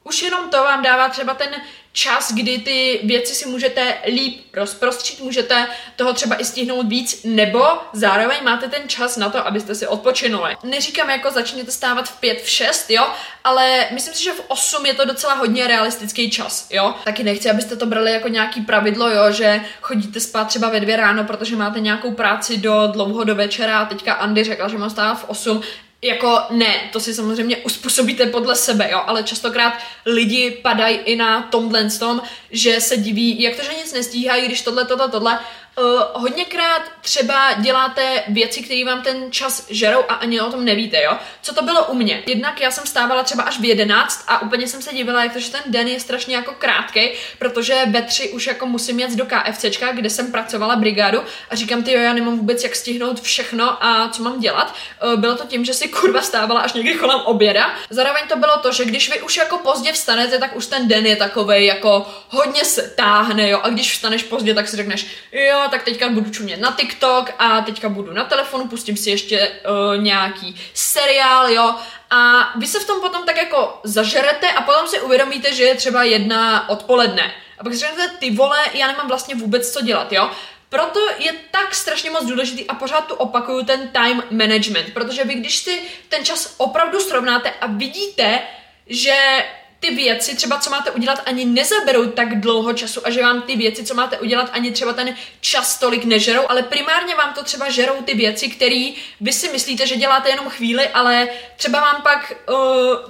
už 0.05 0.23
jenom 0.23 0.51
to 0.51 0.57
vám 0.57 0.83
dává 0.83 1.09
třeba 1.09 1.35
ten 1.35 1.51
čas, 1.97 2.33
kdy 2.33 2.59
ty 2.59 3.01
věci 3.05 3.35
si 3.35 3.49
můžete 3.49 3.95
líp 4.07 4.41
rozprostřít, 4.55 5.21
můžete 5.21 5.69
toho 5.97 6.13
třeba 6.13 6.41
i 6.41 6.45
stihnout 6.45 6.87
víc, 6.89 7.21
nebo 7.25 7.65
zároveň 7.93 8.39
máte 8.43 8.69
ten 8.69 8.89
čas 8.89 9.17
na 9.17 9.31
to, 9.31 9.47
abyste 9.47 9.75
si 9.75 9.87
odpočinuli. 9.87 10.57
Neříkám 10.63 11.11
jako 11.11 11.31
začněte 11.31 11.71
stávat 11.71 12.09
v 12.09 12.21
5, 12.21 12.43
v 12.43 12.49
6, 12.49 12.91
jo, 12.91 13.07
ale 13.45 13.87
myslím 13.93 14.15
si, 14.15 14.25
že 14.25 14.33
v 14.33 14.45
8 14.49 14.87
je 14.87 14.95
to 14.95 15.05
docela 15.05 15.35
hodně 15.35 15.67
realistický 15.67 16.31
čas, 16.31 16.67
jo. 16.71 16.95
Taky 17.05 17.23
nechci, 17.23 17.51
abyste 17.51 17.77
to 17.77 17.87
brali 17.87 18.13
jako 18.13 18.29
nějaký 18.29 18.61
pravidlo, 18.61 19.11
jo, 19.11 19.33
že 19.33 19.61
chodíte 19.81 20.21
spát 20.21 20.45
třeba 20.45 20.69
ve 20.69 20.81
dvě 20.81 20.97
ráno, 20.97 21.25
protože 21.25 21.57
máte 21.57 21.81
nějakou 21.81 22.13
práci 22.13 22.57
do 22.57 22.87
dlouho 22.87 23.25
do 23.25 23.35
večera 23.35 23.79
a 23.79 23.85
teďka 23.85 24.13
Andy 24.13 24.45
řekla, 24.45 24.69
že 24.69 24.79
mám 24.79 24.91
stát 24.91 25.15
v 25.15 25.25
8, 25.29 25.63
jako 26.03 26.41
ne, 26.51 26.91
to 26.93 27.01
si 27.01 27.15
samozřejmě 27.15 27.57
uspůsobíte 27.57 28.27
podle 28.27 28.57
sebe, 28.57 28.89
jo, 28.93 29.03
ale 29.07 29.23
častokrát 29.23 29.75
lidi 30.07 30.51
padají 30.51 30.97
i 30.97 31.17
na 31.17 31.43
tomhle 31.43 31.91
tom, 31.91 32.23
že 32.51 32.81
se 32.81 32.97
diví, 32.97 33.43
jak 33.43 33.57
to, 33.57 33.63
že 33.63 33.75
nic 33.75 33.93
nestíhají, 33.93 34.47
když 34.47 34.63
tohle, 34.63 34.85
tohle, 34.85 35.09
tohle, 35.09 35.39
Uh, 35.81 36.03
hodněkrát 36.23 36.83
třeba 37.01 37.53
děláte 37.53 38.23
věci, 38.29 38.63
které 38.63 38.85
vám 38.85 39.03
ten 39.03 39.33
čas 39.33 39.67
žerou 39.71 40.05
a 40.09 40.15
ani 40.15 40.41
o 40.41 40.51
tom 40.51 40.65
nevíte, 40.65 41.03
jo? 41.03 41.17
Co 41.43 41.55
to 41.55 41.63
bylo 41.63 41.85
u 41.85 41.95
mě? 41.95 42.23
Jednak 42.27 42.61
já 42.61 42.71
jsem 42.71 42.87
stávala 42.87 43.23
třeba 43.23 43.43
až 43.43 43.61
v 43.61 43.65
11 43.65 44.25
a 44.29 44.43
úplně 44.43 44.69
jsem 44.69 44.83
se 44.83 44.95
divila, 44.95 45.23
jak 45.23 45.33
to, 45.33 45.39
že 45.41 45.51
ten 45.51 45.61
den 45.67 45.89
je 45.89 46.01
strašně 46.01 46.37
jako 46.37 46.55
krátký, 46.59 47.11
protože 47.39 47.83
ve 47.91 48.03
3 48.03 48.31
už 48.31 48.47
jako 48.47 48.67
musím 48.67 49.01
jet 49.01 49.11
do 49.11 49.27
KFCčka, 49.27 49.93
kde 49.93 50.11
jsem 50.11 50.33
pracovala 50.33 50.77
brigádu 50.77 51.23
a 51.51 51.57
říkám, 51.57 51.83
ty 51.83 51.93
jo, 51.93 52.01
já 52.01 52.13
nemám 52.13 52.39
vůbec 52.39 52.65
jak 52.65 52.77
stihnout 52.77 53.21
všechno 53.21 53.85
a 53.85 54.09
co 54.09 54.23
mám 54.23 54.41
dělat. 54.41 54.75
Uh, 55.05 55.21
bylo 55.21 55.35
to 55.37 55.47
tím, 55.47 55.65
že 55.65 55.75
si 55.75 55.89
kurva 56.01 56.23
stávala 56.23 56.61
až 56.61 56.73
někdy 56.73 56.95
kolem 56.95 57.21
oběda. 57.21 57.75
Zároveň 57.91 58.23
to 58.29 58.37
bylo 58.37 58.59
to, 58.59 58.73
že 58.73 58.85
když 58.85 59.11
vy 59.11 59.23
už 59.23 59.37
jako 59.37 59.59
pozdě 59.59 59.93
vstanete, 59.93 60.39
tak 60.39 60.57
už 60.57 60.67
ten 60.67 60.89
den 60.89 61.07
je 61.07 61.17
takový 61.17 61.67
jako 61.67 62.07
hodně 62.29 62.65
se 62.65 62.83
táhne, 62.97 63.49
jo? 63.49 63.61
A 63.63 63.69
když 63.69 63.93
vstaneš 63.93 64.23
pozdě, 64.23 64.55
tak 64.55 64.69
si 64.69 64.77
řekneš, 64.77 65.07
jo, 65.33 65.66
tak 65.69 65.83
teďka 65.83 66.09
budu 66.09 66.31
čumět 66.31 66.61
na 66.61 66.75
TikTok 66.79 67.31
a 67.39 67.61
teďka 67.61 67.89
budu 67.89 68.13
na 68.13 68.25
telefonu, 68.25 68.69
pustím 68.69 68.97
si 68.97 69.11
ještě 69.11 69.49
uh, 69.49 70.03
nějaký 70.03 70.61
seriál, 70.75 71.51
jo, 71.51 71.75
a 72.11 72.53
vy 72.59 72.67
se 72.67 72.81
v 72.81 72.87
tom 72.87 73.01
potom 73.01 73.27
tak 73.27 73.37
jako 73.37 73.81
zažerete 73.85 74.53
a 74.53 74.63
potom 74.63 74.87
si 74.87 75.01
uvědomíte, 75.01 75.55
že 75.55 75.65
je 75.65 75.75
třeba 75.75 76.03
jedna 76.03 76.69
odpoledne. 76.69 77.35
A 77.59 77.65
pak 77.65 77.73
si 77.73 77.79
řeknete, 77.79 78.17
ty 78.19 78.31
vole, 78.31 78.59
já 78.75 78.87
nemám 78.87 79.09
vlastně 79.09 79.35
vůbec 79.35 79.73
co 79.73 79.83
dělat, 79.83 80.13
jo. 80.13 80.31
Proto 80.69 81.01
je 81.19 81.33
tak 81.51 81.75
strašně 81.75 82.11
moc 82.11 82.25
důležitý 82.25 82.67
a 82.67 82.75
pořád 82.75 83.07
tu 83.07 83.15
opakuju 83.15 83.65
ten 83.65 83.89
time 83.89 84.23
management, 84.31 84.95
protože 84.95 85.25
vy 85.25 85.35
když 85.35 85.57
si 85.57 85.83
ten 86.09 86.25
čas 86.25 86.55
opravdu 86.57 87.01
srovnáte 87.01 87.51
a 87.51 87.67
vidíte, 87.67 88.41
že 88.87 89.45
ty 89.87 89.95
věci, 89.95 90.37
třeba 90.37 90.59
co 90.59 90.71
máte 90.71 90.91
udělat, 90.91 91.23
ani 91.27 91.45
nezaberou 91.45 92.07
tak 92.07 92.41
dlouho 92.41 92.73
času 92.73 93.07
a 93.07 93.11
že 93.11 93.23
vám 93.23 93.43
ty 93.43 93.57
věci, 93.57 93.85
co 93.85 93.95
máte 93.95 94.19
udělat, 94.19 94.51
ani 94.53 94.71
třeba 94.71 94.93
ten 94.93 95.17
čas 95.41 95.79
tolik 95.79 96.05
nežerou, 96.05 96.43
ale 96.49 96.63
primárně 96.63 97.15
vám 97.15 97.35
to 97.35 97.45
třeba 97.45 97.71
žerou 97.71 98.03
ty 98.05 98.15
věci, 98.15 98.49
které 98.49 98.91
vy 99.21 99.33
si 99.33 99.49
myslíte, 99.49 99.87
že 99.87 99.97
děláte 99.97 100.31
jenom 100.31 100.49
chvíli, 100.49 100.89
ale 100.89 101.29
třeba 101.57 101.81
vám 101.81 102.03
pak 102.03 102.33
uh, 102.49 102.57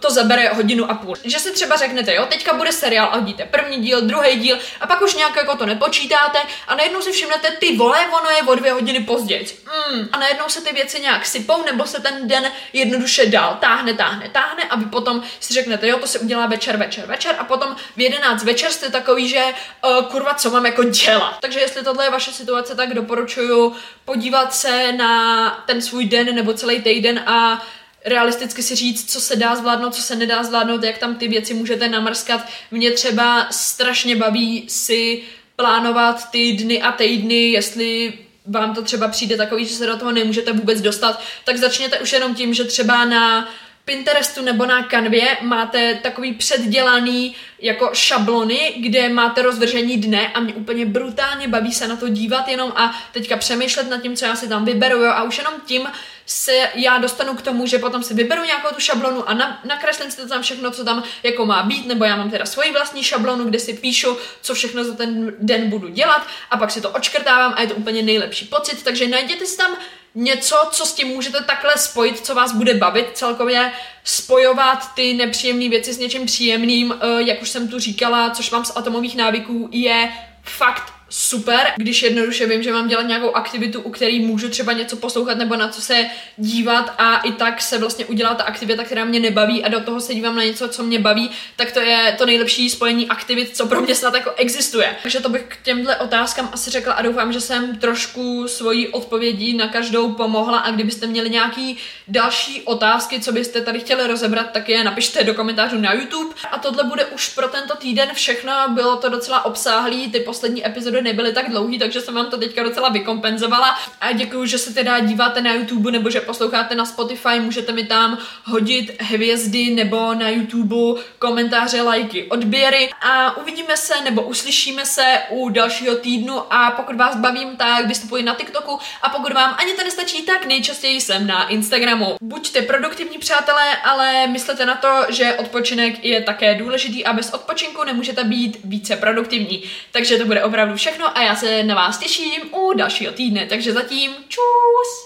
to 0.01 0.11
zabere 0.11 0.49
hodinu 0.49 0.91
a 0.91 0.95
půl. 0.95 1.17
Že 1.25 1.39
si 1.39 1.51
třeba 1.51 1.77
řeknete, 1.77 2.15
jo, 2.15 2.27
teďka 2.27 2.55
bude 2.55 2.73
seriál 2.73 3.09
a 3.13 3.17
hodíte 3.17 3.45
první 3.45 3.83
díl, 3.83 4.01
druhý 4.01 4.37
díl 4.37 4.59
a 4.81 4.87
pak 4.87 5.03
už 5.03 5.15
nějak 5.15 5.37
jako 5.37 5.57
to 5.57 5.67
nepočítáte 5.67 6.39
a 6.69 6.75
najednou 6.75 7.01
si 7.03 7.13
všimnete, 7.13 7.51
ty 7.51 7.77
vole, 7.77 7.99
ono 8.21 8.31
je 8.31 8.43
o 8.43 8.55
dvě 8.55 8.73
hodiny 8.73 9.01
později. 9.01 9.47
Mm. 9.93 10.09
A 10.13 10.19
najednou 10.19 10.49
se 10.49 10.61
ty 10.61 10.73
věci 10.73 11.01
nějak 11.01 11.27
sypou, 11.27 11.65
nebo 11.65 11.87
se 11.87 12.03
ten 12.03 12.29
den 12.29 12.53
jednoduše 12.73 13.27
dál 13.27 13.59
táhne, 13.61 13.95
táhne, 13.95 14.29
táhne 14.29 14.63
a 14.71 14.77
vy 14.77 14.85
potom 14.85 15.23
si 15.41 15.55
řeknete, 15.55 15.89
jo, 15.89 15.99
to 15.99 16.07
se 16.07 16.19
udělá 16.19 16.47
večer, 16.47 16.66
večer, 16.75 17.07
večer 17.07 17.37
a 17.39 17.45
potom 17.45 17.77
v 17.97 18.01
11 18.01 18.45
večer 18.45 18.71
jste 18.71 18.91
takový, 18.91 19.29
že 19.29 19.45
uh, 19.45 20.05
kurva, 20.05 20.35
co 20.35 20.51
mám 20.51 20.67
jako 20.67 20.85
dělat. 20.85 21.39
Takže 21.41 21.61
jestli 21.61 21.85
tohle 21.85 22.05
je 22.05 22.11
vaše 22.11 22.33
situace, 22.33 22.75
tak 22.75 22.95
doporučuju 22.95 23.75
podívat 24.05 24.55
se 24.55 24.93
na 24.93 25.51
ten 25.67 25.83
svůj 25.83 26.05
den 26.05 26.35
nebo 26.35 26.55
celý 26.55 26.83
týden 26.83 27.19
a 27.27 27.67
realisticky 28.05 28.63
si 28.63 28.75
říct, 28.75 29.13
co 29.13 29.21
se 29.21 29.37
dá 29.37 29.57
zvládnout, 29.57 29.95
co 29.95 30.03
se 30.03 30.17
nedá 30.17 30.43
zvládnout, 30.43 30.85
jak 30.85 30.99
tam 30.99 31.15
ty 31.15 31.29
věci 31.29 31.55
můžete 31.55 31.89
namrskat. 31.89 32.47
Mě 32.71 32.91
třeba 32.91 33.47
strašně 33.51 34.17
baví 34.17 34.65
si 34.69 35.23
plánovat 35.57 36.31
ty 36.31 36.53
dny 36.53 36.83
a 36.83 36.93
týdny, 36.93 37.51
jestli 37.51 38.13
vám 38.47 38.75
to 38.75 38.83
třeba 38.83 39.09
přijde 39.09 39.37
takový, 39.37 39.67
že 39.67 39.75
se 39.75 39.87
do 39.87 39.97
toho 39.97 40.13
nemůžete 40.13 40.53
vůbec 40.53 40.81
dostat, 40.81 41.23
tak 41.45 41.57
začněte 41.57 41.99
už 41.99 42.13
jenom 42.13 42.35
tím, 42.35 42.55
že 42.55 42.65
třeba 42.65 43.05
na 43.05 43.49
Pinterestu 43.87 44.43
nebo 44.43 44.67
na 44.67 44.83
kanvě 44.83 45.37
máte 45.41 45.95
takový 45.95 46.35
předdělaný 46.35 47.37
jako 47.59 47.91
šablony, 47.93 48.75
kde 48.81 49.09
máte 49.09 49.43
rozvržení 49.43 49.97
dne 49.97 50.29
a 50.29 50.41
mě 50.41 50.55
úplně 50.55 50.87
brutálně 50.87 51.49
baví 51.49 51.73
se 51.73 51.89
na 51.89 51.97
to 51.97 52.09
dívat 52.09 52.49
jenom 52.49 52.73
a 52.77 52.95
teďka 53.13 53.37
přemýšlet 53.37 53.91
nad 53.91 54.03
tím, 54.03 54.17
co 54.17 54.25
já 54.25 54.37
si 54.37 54.49
tam 54.49 54.65
vyberu 54.65 54.99
jo, 54.99 55.11
a 55.11 55.23
už 55.23 55.39
jenom 55.39 55.55
tím 55.67 55.89
se 56.27 56.53
já 56.75 56.99
dostanu 56.99 57.35
k 57.35 57.43
tomu, 57.43 57.67
že 57.67 57.79
potom 57.79 58.03
si 58.03 58.15
vyberu 58.15 58.45
nějakou 58.45 58.75
tu 58.75 58.81
šablonu 58.81 59.29
a 59.29 59.35
na, 59.35 59.61
nakreslím 59.65 60.11
si 60.11 60.17
to 60.17 60.29
tam 60.29 60.43
všechno, 60.43 60.71
co 60.71 60.85
tam 60.85 61.03
jako 61.23 61.47
má 61.47 61.63
být, 61.63 61.87
nebo 61.87 62.05
já 62.05 62.17
mám 62.17 62.31
teda 62.31 62.47
svoji 62.47 62.73
vlastní 62.73 63.03
šablonu, 63.03 63.45
kde 63.45 63.59
si 63.59 63.73
píšu, 63.75 64.17
co 64.43 64.55
všechno 64.55 64.85
za 64.85 64.95
ten 64.95 65.35
den 65.39 65.71
budu 65.71 65.89
dělat 65.89 66.27
a 66.51 66.57
pak 66.57 66.71
si 66.71 66.81
to 66.81 66.91
očkrtávám 66.91 67.55
a 67.57 67.61
je 67.61 67.67
to 67.67 67.75
úplně 67.75 68.03
nejlepší 68.03 68.45
pocit, 68.45 68.83
takže 68.83 69.09
najděte 69.09 69.47
si 69.47 69.57
tam 69.57 69.77
něco, 70.17 70.57
co 70.71 70.87
s 70.87 70.93
tím 70.93 71.09
můžete 71.09 71.45
takhle 71.45 71.79
spojit, 71.79 72.27
co 72.27 72.35
vás 72.35 72.53
bude 72.53 72.75
bavit, 72.75 73.11
celkově 73.15 73.73
spojovat 74.05 74.95
ty 74.95 75.15
nepříjemné 75.15 75.69
věci 75.69 75.93
s 75.93 75.99
něčím 75.99 76.27
příjemným, 76.27 76.95
eh, 77.01 77.23
jak 77.23 77.43
už 77.43 77.51
jsem 77.51 77.69
tu 77.69 77.79
říkala, 77.79 78.31
což 78.31 78.51
mám 78.51 78.65
z 78.65 78.77
atomových 78.77 79.17
návyků, 79.17 79.69
je 79.73 80.13
fakt 80.43 80.96
super, 81.19 81.73
když 81.77 82.03
jednoduše 82.03 82.47
vím, 82.47 82.63
že 82.63 82.73
mám 82.73 82.89
dělat 82.89 83.03
nějakou 83.03 83.37
aktivitu, 83.37 83.81
u 83.81 83.91
který 83.91 84.21
můžu 84.21 84.49
třeba 84.49 84.73
něco 84.73 84.97
poslouchat 84.97 85.39
nebo 85.39 85.57
na 85.57 85.69
co 85.69 85.81
se 85.81 86.07
dívat 86.37 86.95
a 86.99 87.17
i 87.17 87.33
tak 87.33 87.63
se 87.63 87.79
vlastně 87.79 88.07
udělá 88.07 88.35
ta 88.35 88.45
aktivita, 88.45 88.85
která 88.85 89.05
mě 89.05 89.21
nebaví 89.21 89.65
a 89.65 89.69
do 89.69 89.81
toho 89.81 90.01
se 90.01 90.15
dívám 90.15 90.37
na 90.37 90.45
něco, 90.45 90.69
co 90.69 90.83
mě 90.83 90.99
baví, 90.99 91.31
tak 91.57 91.73
to 91.73 91.81
je 91.81 92.15
to 92.19 92.27
nejlepší 92.27 92.71
spojení 92.71 93.09
aktivit, 93.09 93.57
co 93.57 93.67
pro 93.67 93.81
mě 93.81 93.95
snad 93.95 94.15
jako 94.15 94.33
existuje. 94.37 94.97
Takže 95.03 95.21
to 95.21 95.29
bych 95.29 95.45
k 95.49 95.63
těmhle 95.63 95.97
otázkám 95.97 96.51
asi 96.53 96.71
řekla 96.71 96.93
a 96.93 97.03
doufám, 97.03 97.33
že 97.33 97.41
jsem 97.41 97.79
trošku 97.79 98.49
svojí 98.49 98.89
odpovědí 98.89 99.57
na 99.57 99.69
každou 99.69 100.13
pomohla 100.13 100.59
a 100.59 100.71
kdybyste 100.71 101.07
měli 101.07 101.31
nějaký 101.31 101.77
další 102.09 102.63
otázky, 102.63 103.21
co 103.21 103.33
byste 103.33 103.61
tady 103.61 103.81
chtěli 103.81 104.07
rozebrat, 104.07 104.51
tak 104.53 104.69
je 104.69 104.85
napište 104.85 105.25
do 105.25 105.35
komentářů 105.35 105.79
na 105.79 105.93
YouTube. 105.93 106.35
A 106.51 106.59
tohle 106.59 106.85
bude 106.85 107.05
už 107.05 107.29
pro 107.29 107.49
tento 107.49 107.77
týden 107.77 108.09
všechno, 108.15 108.53
bylo 108.69 108.97
to 108.97 109.09
docela 109.09 109.45
obsáhlý, 109.45 110.11
ty 110.11 110.21
poslední 110.21 110.67
epizody 110.67 110.97
epizody 110.97 111.06
nebyly 111.07 111.33
tak 111.33 111.51
dlouhý, 111.51 111.79
takže 111.79 112.01
jsem 112.01 112.15
vám 112.15 112.27
to 112.27 112.37
teďka 112.37 112.63
docela 112.63 112.89
vykompenzovala. 112.89 113.79
A 114.01 114.13
děkuji, 114.13 114.47
že 114.47 114.59
se 114.59 114.75
teda 114.75 114.99
díváte 114.99 115.41
na 115.41 115.55
YouTube 115.55 115.91
nebo 115.91 116.11
že 116.11 116.21
posloucháte 116.21 116.75
na 116.75 116.85
Spotify, 116.85 117.41
můžete 117.41 117.73
mi 117.73 117.85
tam 117.87 118.19
hodit 118.45 119.03
hvězdy 119.03 119.71
nebo 119.71 120.15
na 120.15 120.29
YouTube 120.29 121.01
komentáře, 121.19 121.83
lajky, 121.83 122.25
odběry 122.25 122.91
a 123.01 123.37
uvidíme 123.37 123.77
se 123.77 123.95
nebo 124.05 124.23
uslyšíme 124.23 124.87
se 124.87 125.19
u 125.31 125.49
dalšího 125.49 125.95
týdnu 125.97 126.53
a 126.53 126.71
pokud 126.71 126.97
vás 126.97 127.17
bavím, 127.17 127.57
tak 127.57 127.87
vystupuji 127.87 128.23
na 128.23 128.35
TikToku 128.35 128.79
a 129.03 129.09
pokud 129.09 129.33
vám 129.33 129.57
ani 129.59 129.73
to 129.73 129.85
nestačí, 129.85 130.23
tak 130.23 130.47
nejčastěji 130.47 131.01
jsem 131.01 131.27
na 131.27 131.49
Instagramu. 131.49 132.17
Buďte 132.23 132.63
produktivní 132.63 133.19
přátelé, 133.19 133.77
ale 133.77 134.27
myslete 134.27 134.67
na 134.67 134.75
to, 134.75 134.89
že 135.09 135.35
odpočinek 135.35 136.05
je 136.05 136.23
také 136.23 136.55
důležitý 136.55 137.05
a 137.05 137.13
bez 137.13 137.31
odpočinku 137.31 137.85
nemůžete 137.85 138.25
být 138.25 138.59
více 138.65 138.97
produktivní. 138.97 139.63
Takže 139.93 140.19
to 140.19 140.25
bude 140.25 140.45
opravdu 140.45 140.75
všechno 140.87 141.19
a 141.19 141.23
já 141.23 141.37
se 141.37 141.63
na 141.63 141.75
vás 141.75 141.99
těším 141.99 142.55
u 142.55 142.73
dalšího 142.73 143.13
týdne. 143.13 143.47
Takže 143.47 143.73
zatím 143.73 144.15
čus! 144.29 145.06